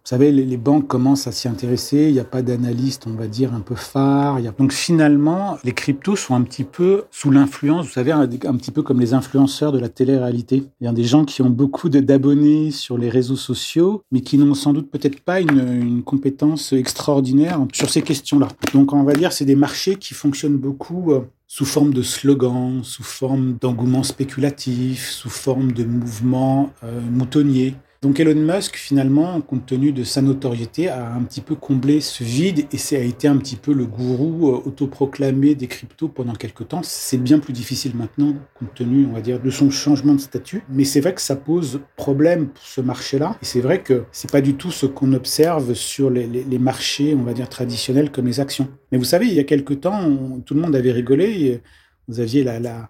savez, 0.09 0.31
les, 0.31 0.57
banques 0.57 0.87
commencent 0.87 1.27
à 1.27 1.31
s'y 1.31 1.47
intéresser, 1.47 2.07
il 2.07 2.13
n'y 2.13 2.19
a 2.19 2.23
pas 2.23 2.41
d'analyste, 2.41 3.05
on 3.05 3.13
va 3.13 3.27
dire, 3.27 3.53
un 3.53 3.59
peu 3.59 3.75
phare. 3.75 4.39
Donc 4.57 4.73
finalement, 4.73 5.59
les 5.63 5.71
cryptos 5.71 6.15
sont 6.15 6.33
un 6.33 6.41
petit 6.41 6.63
peu 6.63 7.03
sous 7.11 7.29
l'influence, 7.29 7.85
vous 7.85 7.91
savez, 7.91 8.11
un, 8.11 8.27
petit 8.27 8.71
peu 8.71 8.81
comme 8.81 8.99
les 8.99 9.13
influenceurs 9.13 9.71
de 9.71 9.77
la 9.77 9.87
télé-réalité. 9.87 10.63
Il 10.81 10.85
y 10.85 10.87
a 10.87 10.93
des 10.93 11.03
gens 11.03 11.25
qui 11.25 11.43
ont 11.43 11.51
beaucoup 11.51 11.89
d'abonnés 11.89 12.71
sur 12.71 12.97
les 12.97 13.07
réseaux 13.07 13.35
sociaux, 13.35 14.01
mais 14.11 14.21
qui 14.21 14.39
n'ont 14.39 14.55
sans 14.55 14.73
doute 14.73 14.89
peut-être 14.89 15.19
pas 15.21 15.41
une, 15.41 15.59
une, 15.59 16.01
compétence 16.01 16.73
extraordinaire 16.73 17.63
sur 17.71 17.91
ces 17.91 18.01
questions-là. 18.01 18.47
Donc 18.73 18.93
on 18.93 19.03
va 19.03 19.13
dire, 19.13 19.31
c'est 19.31 19.45
des 19.45 19.55
marchés 19.55 19.95
qui 19.95 20.15
fonctionnent 20.15 20.57
beaucoup 20.57 21.11
euh, 21.11 21.21
sous 21.45 21.65
forme 21.65 21.93
de 21.93 22.01
slogans, 22.01 22.83
sous 22.83 23.03
forme 23.03 23.57
d'engouement 23.61 24.01
spéculatif, 24.01 25.07
sous 25.07 25.29
forme 25.29 25.71
de 25.71 25.83
mouvements 25.83 26.71
euh, 26.83 26.99
moutonniers 27.11 27.75
Donc 28.01 28.17
Elon 28.21 28.39
Musk, 28.39 28.77
finalement, 28.77 29.41
compte 29.41 29.65
tenu 29.65 29.91
de 29.91 30.05
sa 30.05 30.21
notoriété, 30.21 30.87
a 30.87 31.11
un 31.13 31.21
petit 31.23 31.41
peu 31.41 31.55
comblé 31.55 31.99
ce 31.99 32.23
vide 32.23 32.65
et 32.71 32.95
a 32.95 32.99
été 32.99 33.27
un 33.27 33.35
petit 33.35 33.57
peu 33.57 33.73
le 33.73 33.85
gourou 33.85 34.47
euh, 34.47 34.61
autoproclamé 34.65 35.53
des 35.53 35.67
cryptos 35.67 36.07
pendant 36.07 36.31
quelques 36.31 36.69
temps. 36.69 36.79
C'est 36.81 37.17
bien 37.17 37.39
plus 37.39 37.51
difficile 37.51 37.97
maintenant, 37.97 38.35
compte 38.57 38.73
tenu, 38.73 39.05
on 39.05 39.11
va 39.11 39.19
dire, 39.19 39.41
de 39.41 39.49
son 39.49 39.69
changement 39.69 40.13
de 40.13 40.21
statut. 40.21 40.63
Mais 40.69 40.85
c'est 40.85 41.01
vrai 41.01 41.13
que 41.13 41.19
ça 41.19 41.35
pose 41.35 41.81
problème 41.97 42.47
pour 42.47 42.63
ce 42.63 42.79
marché-là. 42.79 43.35
Et 43.41 43.45
c'est 43.45 43.59
vrai 43.59 43.83
que 43.83 44.05
c'est 44.13 44.31
pas 44.31 44.39
du 44.39 44.53
tout 44.53 44.71
ce 44.71 44.85
qu'on 44.85 45.11
observe 45.11 45.73
sur 45.73 46.09
les, 46.09 46.57
marchés, 46.57 47.13
on 47.15 47.23
va 47.23 47.33
dire, 47.33 47.49
traditionnels 47.49 48.11
comme 48.11 48.27
les 48.27 48.39
actions. 48.39 48.69
Mais 48.93 48.97
vous 48.97 49.03
savez, 49.03 49.27
il 49.27 49.33
y 49.33 49.39
a 49.41 49.43
quelques 49.43 49.81
temps, 49.81 50.39
tout 50.45 50.53
le 50.53 50.61
monde 50.61 50.75
avait 50.77 50.93
rigolé. 50.93 51.61
Vous 52.07 52.21
aviez 52.21 52.45
la 52.45 52.87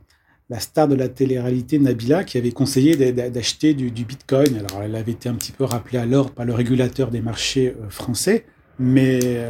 la 0.49 0.59
star 0.59 0.87
de 0.87 0.95
la 0.95 1.09
télé-réalité 1.09 1.77
Nabila 1.77 2.23
qui 2.23 2.37
avait 2.37 2.51
conseillé 2.51 2.95
d'acheter 3.13 3.73
du, 3.73 3.89
Bitcoin. 4.03 4.57
Alors 4.57 4.83
elle 4.83 4.95
avait 4.95 5.11
été 5.11 5.29
un 5.29 5.35
petit 5.35 5.51
peu 5.51 5.63
rappelée 5.63 5.99
à 5.99 6.05
l'ordre 6.05 6.31
par 6.31 6.45
le 6.45 6.53
régulateur 6.53 7.11
des 7.11 7.21
marchés 7.21 7.75
euh, 7.79 7.89
français, 7.89 8.45
mais 8.79 9.19
euh, 9.23 9.49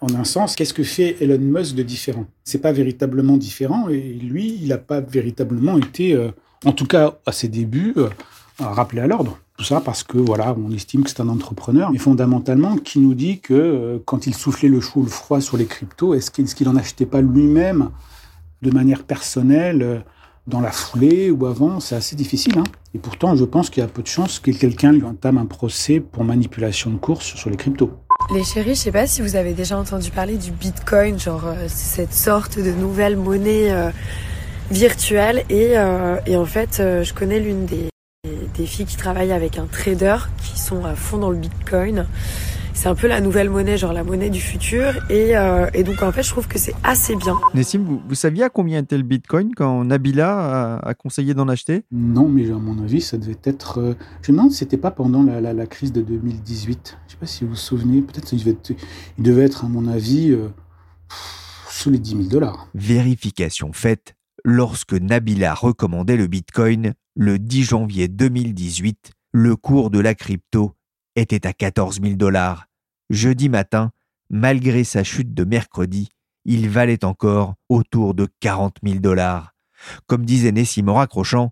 en 0.00 0.14
un 0.14 0.24
sens, 0.24 0.54
qu'est-ce 0.54 0.74
que 0.74 0.82
fait 0.82 1.16
Elon 1.20 1.38
Musk 1.38 1.74
de 1.74 1.82
différent? 1.82 2.26
C'est 2.44 2.60
pas 2.60 2.72
véritablement 2.72 3.36
différent 3.36 3.88
et 3.88 4.00
lui, 4.00 4.58
il 4.60 4.68
n'a 4.68 4.78
pas 4.78 5.00
véritablement 5.00 5.78
été, 5.78 6.14
euh, 6.14 6.30
en 6.64 6.72
tout 6.72 6.86
cas 6.86 7.18
à 7.24 7.32
ses 7.32 7.48
débuts, 7.48 7.94
rappelé 8.58 9.00
à 9.00 9.06
l'ordre. 9.06 9.38
Tout 9.56 9.64
ça 9.64 9.80
parce 9.80 10.02
que 10.02 10.18
voilà, 10.18 10.54
on 10.58 10.70
estime 10.70 11.04
que 11.04 11.08
c'est 11.08 11.20
un 11.20 11.30
entrepreneur, 11.30 11.90
mais 11.90 11.96
fondamentalement 11.96 12.76
qui 12.76 12.98
nous 12.98 13.14
dit 13.14 13.40
que 13.40 14.02
quand 14.04 14.26
il 14.26 14.34
soufflait 14.34 14.68
le 14.68 14.82
chaud 14.82 15.00
ou 15.00 15.04
le 15.04 15.08
froid 15.08 15.40
sur 15.40 15.56
les 15.56 15.64
cryptos, 15.64 16.12
est-ce 16.12 16.30
qu'il 16.30 16.66
n'en 16.66 16.76
achetait 16.76 17.06
pas 17.06 17.22
lui-même 17.22 17.88
de 18.60 18.70
manière 18.70 19.04
personnelle 19.04 20.04
dans 20.46 20.60
la 20.60 20.70
foulée 20.70 21.30
ou 21.30 21.46
avant, 21.46 21.80
c'est 21.80 21.96
assez 21.96 22.16
difficile. 22.16 22.58
Hein. 22.58 22.64
Et 22.94 22.98
pourtant, 22.98 23.34
je 23.34 23.44
pense 23.44 23.68
qu'il 23.68 23.82
y 23.82 23.84
a 23.84 23.88
peu 23.88 24.02
de 24.02 24.06
chances 24.06 24.38
que 24.38 24.50
quelqu'un 24.50 24.92
lui 24.92 25.02
entame 25.02 25.38
un 25.38 25.46
procès 25.46 26.00
pour 26.00 26.24
manipulation 26.24 26.90
de 26.90 26.96
course 26.96 27.34
sur 27.34 27.50
les 27.50 27.56
cryptos. 27.56 27.90
Les 28.34 28.44
chéris, 28.44 28.74
je 28.74 28.80
sais 28.80 28.92
pas 28.92 29.06
si 29.06 29.22
vous 29.22 29.36
avez 29.36 29.52
déjà 29.52 29.78
entendu 29.78 30.10
parler 30.10 30.36
du 30.36 30.50
Bitcoin, 30.50 31.18
genre 31.18 31.46
euh, 31.46 31.66
cette 31.68 32.12
sorte 32.12 32.58
de 32.58 32.70
nouvelle 32.72 33.16
monnaie 33.16 33.70
euh, 33.70 33.90
virtuelle. 34.70 35.44
Et, 35.50 35.76
euh, 35.76 36.16
et, 36.26 36.36
en 36.36 36.46
fait, 36.46 36.76
je 36.78 37.12
connais 37.12 37.40
l'une 37.40 37.66
des, 37.66 37.88
des 38.56 38.66
filles 38.66 38.86
qui 38.86 38.96
travaille 38.96 39.32
avec 39.32 39.58
un 39.58 39.66
trader 39.66 40.16
qui 40.42 40.58
sont 40.58 40.84
à 40.84 40.94
fond 40.94 41.18
dans 41.18 41.30
le 41.30 41.38
Bitcoin 41.38 42.06
c'est 42.76 42.88
un 42.88 42.94
peu 42.94 43.08
la 43.08 43.22
nouvelle 43.22 43.48
monnaie, 43.48 43.78
genre 43.78 43.94
la 43.94 44.04
monnaie 44.04 44.28
du 44.28 44.40
futur. 44.40 44.92
Et, 45.10 45.36
euh, 45.36 45.68
et 45.72 45.82
donc 45.82 46.02
en 46.02 46.12
fait, 46.12 46.22
je 46.22 46.28
trouve 46.28 46.46
que 46.46 46.58
c'est 46.58 46.74
assez 46.84 47.16
bien. 47.16 47.36
Nessim, 47.54 47.82
vous, 47.82 48.02
vous, 48.06 48.14
saviez 48.14 48.44
à 48.44 48.50
combien 48.50 48.80
était 48.80 48.98
le 48.98 49.02
Bitcoin 49.02 49.54
quand 49.54 49.84
Nabila 49.84 50.78
a, 50.78 50.94
conseillé 50.94 51.32
d'en 51.32 51.48
acheter? 51.48 51.84
Non, 51.90 52.28
mais 52.28 52.50
à 52.50 52.54
mon 52.54 52.82
avis, 52.82 53.00
ça 53.00 53.16
devait 53.16 53.38
être. 53.44 53.78
Euh, 53.78 53.94
je 54.20 54.30
me 54.30 54.36
demande 54.36 54.52
si 54.52 54.58
c'était 54.58 54.76
pas 54.76 54.90
pendant 54.90 55.22
la, 55.22 55.40
la, 55.40 55.66
crise 55.66 55.92
de 55.92 56.02
2018. 56.02 56.98
Je 57.06 57.12
sais 57.12 57.18
pas 57.18 57.26
si 57.26 57.44
vous 57.44 57.50
vous 57.50 57.56
souvenez. 57.56 58.02
Peut-être 58.02 58.26
qu'il 58.26 58.38
devait, 58.40 58.56
il 59.18 59.24
devait 59.24 59.44
être, 59.44 59.64
à 59.64 59.68
mon 59.68 59.88
avis, 59.88 60.30
euh, 60.30 60.48
sous 61.70 61.88
les 61.88 61.98
10 61.98 62.10
000 62.10 62.22
dollars. 62.24 62.68
Vérification 62.74 63.72
faite 63.72 64.16
lorsque 64.44 64.92
Nabila 64.92 65.54
recommandait 65.54 66.16
le 66.16 66.26
Bitcoin 66.26 66.92
le 67.14 67.38
10 67.38 67.64
janvier 67.64 68.08
2018. 68.08 69.12
Le 69.32 69.56
cours 69.56 69.90
de 69.90 69.98
la 69.98 70.14
crypto 70.14 70.75
était 71.16 71.46
à 71.46 71.52
14 71.52 72.00
000 72.00 72.14
dollars. 72.14 72.66
Jeudi 73.10 73.48
matin, 73.48 73.90
malgré 74.30 74.84
sa 74.84 75.02
chute 75.02 75.34
de 75.34 75.44
mercredi, 75.44 76.08
il 76.44 76.68
valait 76.68 77.04
encore 77.04 77.54
autour 77.68 78.14
de 78.14 78.28
40 78.40 78.76
000 78.84 78.98
dollars. 79.00 79.52
Comme 80.06 80.24
disait 80.24 80.52
Nessim 80.52 80.88
en 80.88 80.94
raccrochant, 80.94 81.50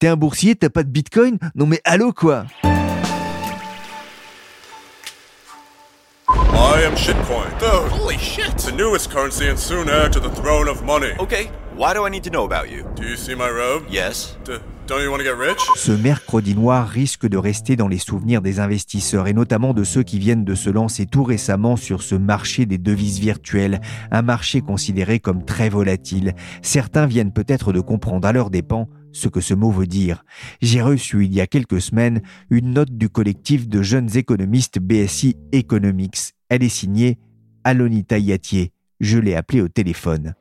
T'es 0.00 0.08
un 0.08 0.16
boursier, 0.16 0.56
t'as 0.56 0.70
pas 0.70 0.82
de 0.82 0.90
bitcoin? 0.90 1.38
Non 1.54 1.66
mais 1.66 1.80
allô 1.84 2.12
quoi 2.12 2.44
I 6.28 6.82
am 6.84 6.96
shitcoin. 6.96 7.48
Dude, 7.60 7.92
holy 7.92 8.18
shit! 8.18 8.56
The 8.56 8.72
newest 8.72 9.10
currency 9.10 9.48
and 9.48 9.56
soon 9.56 9.88
heir 9.88 10.10
to 10.10 10.18
the 10.18 10.30
throne 10.34 10.68
of 10.68 10.82
money. 10.82 11.12
Okay, 11.20 11.50
why 11.76 11.94
do 11.94 12.04
I 12.04 12.10
need 12.10 12.24
to 12.24 12.30
know 12.30 12.44
about 12.44 12.68
you? 12.68 12.84
Do 12.96 13.04
you 13.04 13.16
see 13.16 13.34
my 13.34 13.48
robe? 13.48 13.84
Yes. 13.88 14.36
Ce 15.76 15.92
mercredi 15.92 16.54
noir 16.54 16.86
risque 16.86 17.26
de 17.26 17.38
rester 17.38 17.74
dans 17.74 17.88
les 17.88 17.98
souvenirs 17.98 18.42
des 18.42 18.60
investisseurs 18.60 19.26
et 19.28 19.32
notamment 19.32 19.72
de 19.72 19.82
ceux 19.82 20.02
qui 20.02 20.18
viennent 20.18 20.44
de 20.44 20.54
se 20.54 20.68
lancer 20.68 21.06
tout 21.06 21.24
récemment 21.24 21.76
sur 21.76 22.02
ce 22.02 22.14
marché 22.14 22.66
des 22.66 22.76
devises 22.76 23.18
virtuelles, 23.18 23.80
un 24.10 24.20
marché 24.20 24.60
considéré 24.60 25.20
comme 25.20 25.44
très 25.44 25.70
volatile. 25.70 26.34
Certains 26.60 27.06
viennent 27.06 27.32
peut-être 27.32 27.72
de 27.72 27.80
comprendre 27.80 28.28
à 28.28 28.32
leurs 28.32 28.50
dépens 28.50 28.88
ce 29.12 29.28
que 29.28 29.40
ce 29.40 29.54
mot 29.54 29.70
veut 29.70 29.86
dire. 29.86 30.24
J'ai 30.60 30.82
reçu 30.82 31.24
il 31.24 31.32
y 31.32 31.40
a 31.40 31.46
quelques 31.46 31.80
semaines 31.80 32.20
une 32.50 32.74
note 32.74 32.90
du 32.90 33.08
collectif 33.08 33.68
de 33.68 33.80
jeunes 33.80 34.14
économistes 34.16 34.80
BSI 34.80 35.36
Economics. 35.52 36.34
Elle 36.50 36.62
est 36.62 36.68
signée 36.68 37.18
Alonita 37.64 38.18
Yatier. 38.18 38.72
Je 39.00 39.18
l'ai 39.18 39.34
appelée 39.34 39.62
au 39.62 39.68
téléphone. 39.68 40.34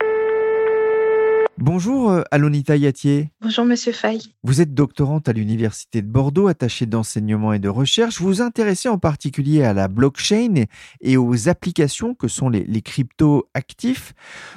Bonjour 1.59 2.09
euh, 2.09 2.23
Alonita 2.31 2.75
Yatier. 2.75 3.29
Bonjour 3.39 3.63
Monsieur 3.63 3.91
Fay. 3.91 4.19
Vous 4.43 4.59
êtes 4.59 4.73
doctorante 4.73 5.29
à 5.29 5.33
l'Université 5.33 6.01
de 6.01 6.07
Bordeaux, 6.07 6.47
attachée 6.47 6.87
d'enseignement 6.87 7.53
et 7.53 7.59
de 7.59 7.69
recherche. 7.69 8.19
Vous 8.19 8.27
vous 8.27 8.41
intéressez 8.41 8.89
en 8.89 8.97
particulier 8.97 9.63
à 9.63 9.71
la 9.71 9.87
blockchain 9.87 10.65
et 11.01 11.15
aux 11.15 11.49
applications 11.49 12.15
que 12.15 12.27
sont 12.27 12.49
les, 12.49 12.81
crypto-actifs. 12.81 14.13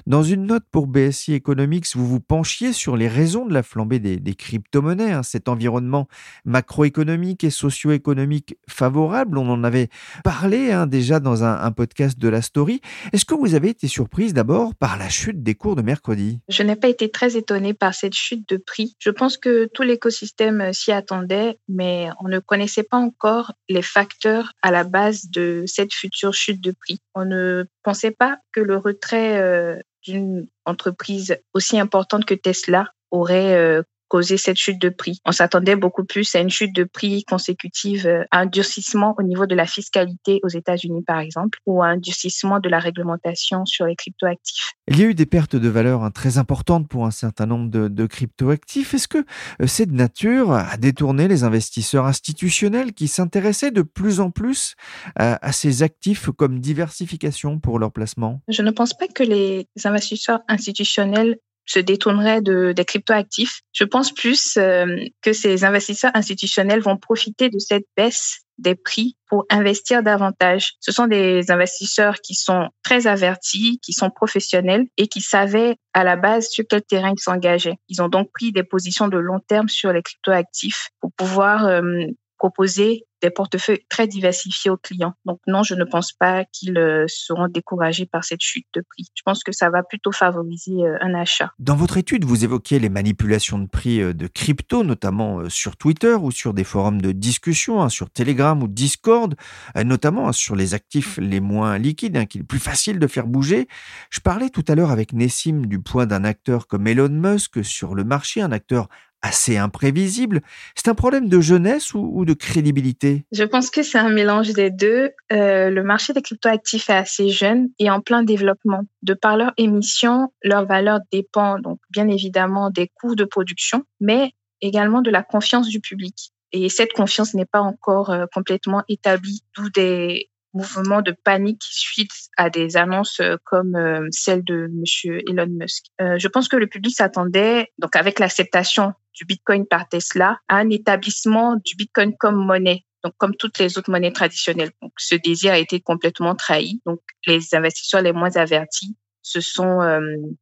Dans 0.06 0.22
une 0.22 0.46
note 0.46 0.64
pour 0.70 0.86
BSI 0.86 1.34
Economics, 1.34 1.84
vous 1.94 2.06
vous 2.06 2.20
penchiez 2.20 2.72
sur 2.72 2.96
les 2.96 3.08
raisons 3.08 3.44
de 3.44 3.52
la 3.52 3.62
flambée 3.62 3.98
des, 3.98 4.34
crypto-monnaies, 4.34 5.12
hein, 5.12 5.22
cet 5.22 5.48
environnement 5.48 6.08
macroéconomique 6.46 7.44
et 7.44 7.50
socio-économique 7.50 8.56
favorable. 8.68 9.36
On 9.36 9.50
en 9.50 9.64
avait 9.64 9.90
parlé 10.24 10.72
hein, 10.72 10.86
déjà 10.86 11.20
dans 11.20 11.44
un, 11.44 11.60
un, 11.60 11.72
podcast 11.72 12.18
de 12.18 12.28
la 12.28 12.40
story. 12.40 12.80
Est-ce 13.12 13.26
que 13.26 13.34
vous 13.34 13.54
avez 13.54 13.68
été 13.68 13.86
surprise 13.86 14.32
d'abord 14.32 14.74
par 14.74 14.96
la 14.96 15.10
chute 15.10 15.42
des 15.42 15.54
cours 15.54 15.76
de 15.76 15.82
mercredi? 15.82 16.40
Je 16.48 16.62
n'ai 16.62 16.74
pas 16.74 16.85
été 16.88 17.10
très 17.10 17.36
étonnée 17.36 17.74
par 17.74 17.94
cette 17.94 18.14
chute 18.14 18.48
de 18.48 18.56
prix. 18.56 18.96
Je 18.98 19.10
pense 19.10 19.36
que 19.36 19.66
tout 19.66 19.82
l'écosystème 19.82 20.60
euh, 20.60 20.72
s'y 20.72 20.92
attendait, 20.92 21.58
mais 21.68 22.08
on 22.20 22.28
ne 22.28 22.38
connaissait 22.38 22.82
pas 22.82 22.96
encore 22.96 23.52
les 23.68 23.82
facteurs 23.82 24.52
à 24.62 24.70
la 24.70 24.84
base 24.84 25.30
de 25.30 25.64
cette 25.66 25.92
future 25.92 26.34
chute 26.34 26.60
de 26.60 26.72
prix. 26.72 26.98
On 27.14 27.24
ne 27.24 27.64
pensait 27.82 28.10
pas 28.10 28.38
que 28.52 28.60
le 28.60 28.76
retrait 28.76 29.38
euh, 29.38 29.80
d'une 30.02 30.46
entreprise 30.64 31.36
aussi 31.54 31.78
importante 31.78 32.24
que 32.24 32.34
Tesla 32.34 32.92
aurait 33.10 33.54
euh, 33.54 33.82
causer 34.08 34.36
cette 34.36 34.56
chute 34.56 34.80
de 34.80 34.88
prix. 34.88 35.20
On 35.24 35.32
s'attendait 35.32 35.76
beaucoup 35.76 36.04
plus 36.04 36.34
à 36.34 36.40
une 36.40 36.50
chute 36.50 36.74
de 36.74 36.84
prix 36.84 37.24
consécutive 37.24 38.06
euh, 38.06 38.24
à 38.30 38.40
un 38.40 38.46
durcissement 38.46 39.14
au 39.18 39.22
niveau 39.22 39.46
de 39.46 39.54
la 39.54 39.66
fiscalité 39.66 40.40
aux 40.42 40.48
États-Unis, 40.48 41.02
par 41.06 41.18
exemple, 41.20 41.58
ou 41.66 41.82
à 41.82 41.86
un 41.88 41.96
durcissement 41.96 42.60
de 42.60 42.68
la 42.68 42.78
réglementation 42.78 43.64
sur 43.64 43.86
les 43.86 43.96
cryptoactifs. 43.96 44.72
Il 44.88 44.98
y 44.98 45.02
a 45.02 45.06
eu 45.06 45.14
des 45.14 45.26
pertes 45.26 45.56
de 45.56 45.68
valeur 45.68 46.04
hein, 46.04 46.10
très 46.10 46.38
importantes 46.38 46.88
pour 46.88 47.06
un 47.06 47.10
certain 47.10 47.46
nombre 47.46 47.70
de, 47.70 47.88
de 47.88 48.06
cryptoactifs. 48.06 48.94
Est-ce 48.94 49.08
que 49.08 49.18
euh, 49.18 49.66
c'est 49.66 49.86
de 49.86 49.94
nature 49.94 50.52
à 50.52 50.76
détourner 50.76 51.28
les 51.28 51.44
investisseurs 51.44 52.06
institutionnels 52.06 52.92
qui 52.92 53.08
s'intéressaient 53.08 53.70
de 53.70 53.82
plus 53.82 54.20
en 54.20 54.30
plus 54.30 54.74
à, 55.16 55.44
à 55.46 55.52
ces 55.52 55.82
actifs 55.82 56.30
comme 56.30 56.60
diversification 56.60 57.58
pour 57.58 57.78
leur 57.78 57.92
placement? 57.92 58.40
Je 58.48 58.62
ne 58.62 58.70
pense 58.70 58.94
pas 58.94 59.08
que 59.08 59.22
les 59.22 59.68
investisseurs 59.84 60.40
institutionnels 60.48 61.38
se 61.66 61.78
détourneraient 61.78 62.40
de, 62.40 62.72
des 62.72 62.84
cryptoactifs. 62.84 63.60
Je 63.72 63.84
pense 63.84 64.12
plus 64.12 64.56
euh, 64.56 64.86
que 65.22 65.32
ces 65.32 65.64
investisseurs 65.64 66.12
institutionnels 66.14 66.80
vont 66.80 66.96
profiter 66.96 67.50
de 67.50 67.58
cette 67.58 67.86
baisse 67.96 68.46
des 68.58 68.74
prix 68.74 69.16
pour 69.28 69.44
investir 69.50 70.02
davantage. 70.02 70.74
Ce 70.80 70.92
sont 70.92 71.06
des 71.06 71.50
investisseurs 71.50 72.20
qui 72.22 72.34
sont 72.34 72.68
très 72.82 73.06
avertis, 73.06 73.78
qui 73.82 73.92
sont 73.92 74.10
professionnels 74.10 74.86
et 74.96 75.08
qui 75.08 75.20
savaient 75.20 75.76
à 75.92 76.04
la 76.04 76.16
base 76.16 76.48
sur 76.48 76.64
quel 76.68 76.82
terrain 76.82 77.12
ils 77.14 77.20
s'engageaient. 77.20 77.76
Ils 77.88 78.00
ont 78.00 78.08
donc 78.08 78.30
pris 78.32 78.52
des 78.52 78.62
positions 78.62 79.08
de 79.08 79.18
long 79.18 79.40
terme 79.40 79.68
sur 79.68 79.92
les 79.92 80.02
cryptoactifs 80.02 80.88
pour 81.00 81.12
pouvoir 81.12 81.66
euh, 81.66 82.06
proposer 82.46 83.06
des 83.22 83.30
portefeuilles 83.30 83.84
très 83.88 84.06
diversifiés 84.06 84.70
aux 84.70 84.76
clients. 84.76 85.14
Donc 85.24 85.40
non, 85.46 85.62
je 85.62 85.74
ne 85.74 85.84
pense 85.84 86.12
pas 86.12 86.44
qu'ils 86.44 86.76
euh, 86.78 87.06
seront 87.08 87.48
découragés 87.48 88.06
par 88.06 88.24
cette 88.24 88.42
chute 88.42 88.66
de 88.74 88.82
prix. 88.88 89.06
Je 89.14 89.22
pense 89.24 89.42
que 89.42 89.52
ça 89.52 89.70
va 89.70 89.82
plutôt 89.82 90.12
favoriser 90.12 90.84
euh, 90.84 90.98
un 91.00 91.14
achat. 91.14 91.50
Dans 91.58 91.76
votre 91.76 91.96
étude, 91.96 92.24
vous 92.24 92.44
évoquez 92.44 92.78
les 92.78 92.90
manipulations 92.90 93.58
de 93.58 93.66
prix 93.66 94.00
euh, 94.00 94.12
de 94.12 94.26
crypto, 94.26 94.84
notamment 94.84 95.48
sur 95.48 95.76
Twitter 95.76 96.14
ou 96.14 96.30
sur 96.30 96.52
des 96.52 96.62
forums 96.62 97.00
de 97.00 97.10
discussion, 97.10 97.82
hein, 97.82 97.88
sur 97.88 98.10
Telegram 98.10 98.62
ou 98.62 98.68
Discord, 98.68 99.34
notamment 99.74 100.28
hein, 100.28 100.32
sur 100.32 100.54
les 100.54 100.74
actifs 100.74 101.18
les 101.18 101.40
moins 101.40 101.78
liquides, 101.78 102.16
hein, 102.16 102.26
qu'il 102.26 102.42
est 102.42 102.44
plus 102.44 102.58
facile 102.58 102.98
de 102.98 103.06
faire 103.06 103.26
bouger. 103.26 103.66
Je 104.10 104.20
parlais 104.20 104.50
tout 104.50 104.64
à 104.68 104.74
l'heure 104.74 104.90
avec 104.90 105.12
Nessim 105.12 105.62
du 105.66 105.80
point 105.80 106.06
d'un 106.06 106.24
acteur 106.24 106.66
comme 106.66 106.86
Elon 106.86 107.08
Musk 107.08 107.64
sur 107.64 107.94
le 107.94 108.04
marché, 108.04 108.40
un 108.40 108.52
acteur 108.52 108.88
assez 109.22 109.56
imprévisible. 109.56 110.42
C'est 110.74 110.88
un 110.88 110.94
problème 110.94 111.28
de 111.28 111.40
jeunesse 111.40 111.94
ou, 111.94 112.24
de 112.24 112.32
crédibilité? 112.32 113.24
Je 113.32 113.44
pense 113.44 113.70
que 113.70 113.82
c'est 113.82 113.98
un 113.98 114.10
mélange 114.10 114.52
des 114.52 114.70
deux. 114.70 115.10
Euh, 115.32 115.70
le 115.70 115.82
marché 115.82 116.12
des 116.12 116.22
cryptoactifs 116.22 116.90
est 116.90 116.94
assez 116.94 117.28
jeune 117.28 117.68
et 117.78 117.90
en 117.90 118.00
plein 118.00 118.22
développement. 118.22 118.82
De 119.02 119.14
par 119.14 119.36
leur 119.36 119.52
émission, 119.56 120.32
leur 120.42 120.66
valeur 120.66 121.00
dépend 121.12 121.58
donc 121.58 121.78
bien 121.90 122.08
évidemment 122.08 122.70
des 122.70 122.88
coûts 122.94 123.14
de 123.14 123.24
production, 123.24 123.82
mais 124.00 124.32
également 124.60 125.02
de 125.02 125.10
la 125.10 125.22
confiance 125.22 125.68
du 125.68 125.80
public. 125.80 126.32
Et 126.52 126.68
cette 126.68 126.92
confiance 126.92 127.34
n'est 127.34 127.46
pas 127.46 127.60
encore 127.60 128.10
euh, 128.10 128.26
complètement 128.32 128.82
établie, 128.88 129.42
d'où 129.56 129.68
des 129.70 130.30
mouvements 130.52 131.02
de 131.02 131.12
panique 131.12 131.62
suite 131.62 132.10
à 132.36 132.50
des 132.50 132.76
annonces 132.76 133.20
euh, 133.20 133.36
comme 133.44 133.74
euh, 133.76 134.06
celle 134.10 134.42
de 134.44 134.68
Monsieur 134.72 135.20
Elon 135.28 135.48
Musk. 135.48 135.86
je 135.98 136.28
pense 136.28 136.48
que 136.48 136.56
le 136.56 136.66
public 136.66 136.94
s'attendait, 136.94 137.72
donc 137.78 137.96
avec 137.96 138.18
l'acceptation 138.18 138.92
du 139.14 139.24
Bitcoin 139.24 139.66
par 139.66 139.88
Tesla, 139.88 140.38
à 140.48 140.56
un 140.56 140.70
établissement 140.70 141.56
du 141.56 141.74
Bitcoin 141.76 142.14
comme 142.18 142.36
monnaie. 142.36 142.84
Donc, 143.04 143.14
comme 143.18 143.36
toutes 143.36 143.58
les 143.58 143.78
autres 143.78 143.90
monnaies 143.90 144.12
traditionnelles. 144.12 144.72
Donc, 144.82 144.92
ce 144.98 145.14
désir 145.14 145.52
a 145.52 145.58
été 145.58 145.80
complètement 145.80 146.34
trahi. 146.34 146.80
Donc, 146.86 147.00
les 147.26 147.54
investisseurs 147.54 148.02
les 148.02 148.12
moins 148.12 148.34
avertis 148.36 148.96
se 149.22 149.40
sont 149.40 149.80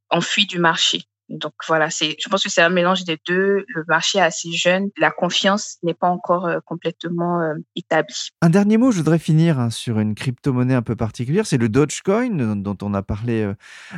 enfuis 0.08 0.46
du 0.46 0.58
marché. 0.58 1.02
Donc 1.28 1.54
voilà, 1.66 1.90
c'est, 1.90 2.16
je 2.22 2.28
pense 2.28 2.42
que 2.42 2.50
c'est 2.50 2.62
un 2.62 2.68
mélange 2.68 3.04
des 3.04 3.18
deux. 3.26 3.64
Le 3.68 3.84
marché 3.88 4.18
est 4.18 4.22
assez 4.22 4.52
jeune, 4.52 4.90
la 4.98 5.10
confiance 5.10 5.78
n'est 5.82 5.94
pas 5.94 6.08
encore 6.08 6.46
euh, 6.46 6.58
complètement 6.64 7.40
euh, 7.40 7.54
établie. 7.76 8.28
Un 8.42 8.50
dernier 8.50 8.76
mot, 8.76 8.90
je 8.90 8.98
voudrais 8.98 9.18
finir 9.18 9.58
hein, 9.58 9.70
sur 9.70 9.98
une 9.98 10.14
crypto-monnaie 10.14 10.74
un 10.74 10.82
peu 10.82 10.96
particulière, 10.96 11.46
c'est 11.46 11.56
le 11.56 11.68
Dogecoin 11.68 12.56
dont 12.56 12.76
on 12.82 12.94
a 12.94 13.02
parlé 13.02 13.42
euh, 13.42 13.54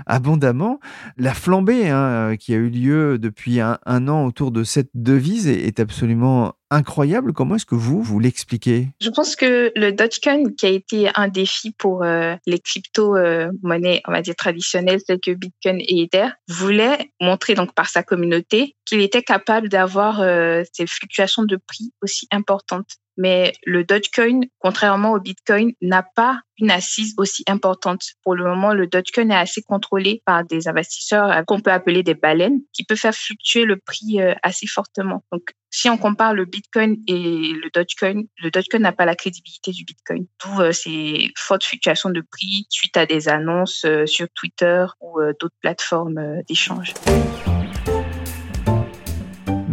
abondamment. 0.07 0.79
La 1.17 1.35
flambée 1.35 1.89
hein, 1.91 2.37
qui 2.39 2.55
a 2.55 2.57
eu 2.57 2.69
lieu 2.69 3.19
depuis 3.19 3.61
un, 3.61 3.79
an 3.87 4.25
autour 4.25 4.53
de 4.53 4.62
cette 4.62 4.91
devise 4.95 5.49
est 5.49 5.81
absolument 5.81 6.55
incroyable. 6.70 7.33
Comment 7.33 7.57
est-ce 7.57 7.66
que 7.66 7.74
vous, 7.74 8.02
vous 8.02 8.18
l'expliquez? 8.18 8.88
Je 9.00 9.11
pense 9.11 9.37
que 9.37 9.72
le 9.76 9.92
Dogecoin, 9.92 10.52
qui 10.57 10.66
a 10.66 10.70
été 10.70 11.09
un 11.14 11.29
défi 11.29 11.72
pour 11.72 12.02
euh, 12.02 12.35
les 12.46 12.59
crypto-monnaies, 12.59 14.02
on 14.07 14.12
va 14.12 14.22
dire 14.22 14.37
traditionnelles, 14.37 15.02
telles 15.05 15.20
que 15.20 15.33
Bitcoin 15.33 15.81
et 15.81 16.02
Ether, 16.02 16.29
voulait 16.48 17.11
montrer 17.20 17.55
donc 17.55 17.74
par 17.74 17.88
sa 17.88 18.02
communauté 18.02 18.76
qu'il 18.85 19.00
était 19.00 19.22
capable 19.22 19.68
d'avoir 19.68 20.20
euh, 20.20 20.62
ces 20.72 20.87
fluctuations 20.87 21.44
de 21.44 21.57
prix 21.57 21.92
aussi 22.02 22.26
importantes. 22.31 22.96
Mais 23.16 23.52
le 23.64 23.85
Dogecoin, 23.85 24.40
contrairement 24.59 25.12
au 25.12 25.20
Bitcoin, 25.20 25.72
n'a 25.81 26.02
pas 26.02 26.40
une 26.59 26.70
assise 26.70 27.14
aussi 27.18 27.44
importante. 27.46 28.02
Pour 28.22 28.35
le 28.35 28.44
moment, 28.44 28.72
le 28.72 28.87
Dogecoin 28.87 29.31
est 29.31 29.37
assez 29.37 29.62
contrôlé 29.62 30.22
par 30.24 30.44
des 30.44 30.68
investisseurs 30.68 31.44
qu'on 31.46 31.61
peut 31.61 31.72
appeler 31.72 32.02
des 32.02 32.14
baleines, 32.14 32.61
qui 32.72 32.85
peuvent 32.85 32.98
faire 32.98 33.14
fluctuer 33.14 33.64
le 33.64 33.76
prix 33.76 34.20
euh, 34.20 34.35
assez 34.42 34.66
fortement. 34.66 35.24
Donc, 35.33 35.50
si 35.70 35.90
on 35.90 35.98
compare 35.98 36.35
le 36.35 36.44
Bitcoin 36.44 36.96
et 37.07 37.52
le 37.52 37.70
Dogecoin, 37.72 38.22
le 38.42 38.50
Dogecoin 38.50 38.81
n'a 38.81 38.92
pas 38.92 39.05
la 39.05 39.14
crédibilité 39.14 39.70
du 39.70 39.85
Bitcoin. 39.85 40.26
D'où 40.42 40.61
euh, 40.61 40.72
ces 40.72 41.31
fortes 41.37 41.64
fluctuations 41.64 42.11
de 42.11 42.22
prix 42.22 42.66
suite 42.70 42.96
à 42.96 43.07
des 43.07 43.29
annonces 43.29 43.85
euh, 43.85 44.07
sur 44.07 44.26
Twitter 44.35 44.87
ou 45.00 45.20
d'autres 45.38 45.57
plateformes 45.61 46.42
d'échange. 46.48 46.94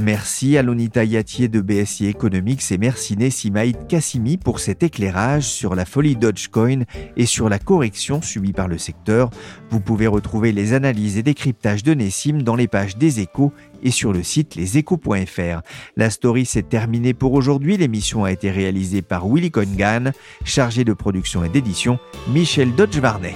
Merci 0.04 0.58
à 0.58 0.64
Lonita 0.64 1.06
Yatier 1.06 1.48
de 1.48 1.62
BSI 1.62 2.08
Economics 2.08 2.74
et 2.74 2.78
merci 2.78 3.16
Nessimaïd 3.16 3.88
Kassimi 3.88 4.36
pour 4.36 4.60
cet 4.60 4.84
éclairage 4.84 5.46
sur 5.46 5.76
la 5.76 5.86
folie 5.86 6.18
Dogecoin 6.18 6.82
et 7.16 7.26
sur 7.26 7.48
la 7.48 7.58
correction 7.58 8.22
subie 8.22 8.52
par 8.52 8.68
le 8.68 8.78
secteur. 8.78 9.30
Vous 9.70 9.80
pouvez 9.80 10.08
retrouver 10.08 10.52
les 10.52 10.74
analyses 10.74 11.18
et 11.18 11.24
décryptages 11.24 11.84
de 11.84 11.94
Nessim 11.94 12.42
dans 12.42 12.58
les 12.58 12.68
pages 12.68 12.98
des 12.98 13.22
échos 13.22 13.54
et 13.82 13.92
sur 13.92 14.12
le 14.12 14.24
site 14.24 14.56
leséchos.fr. 14.56 15.62
La 15.96 16.10
story 16.10 16.46
s'est 16.46 16.64
terminée 16.64 17.14
pour 17.14 17.32
aujourd'hui. 17.32 17.78
L'émission 17.78 18.26
a 18.26 18.34
été 18.34 18.52
réalisée 18.52 19.04
par 19.04 19.26
Willy 19.26 19.52
Congan, 19.52 20.12
chargé 20.44 20.84
de 20.84 20.92
production 20.92 21.46
et 21.46 21.50
d'édition 21.50 21.98
Michel 22.28 22.76
Dodge-Varnet. 22.76 23.36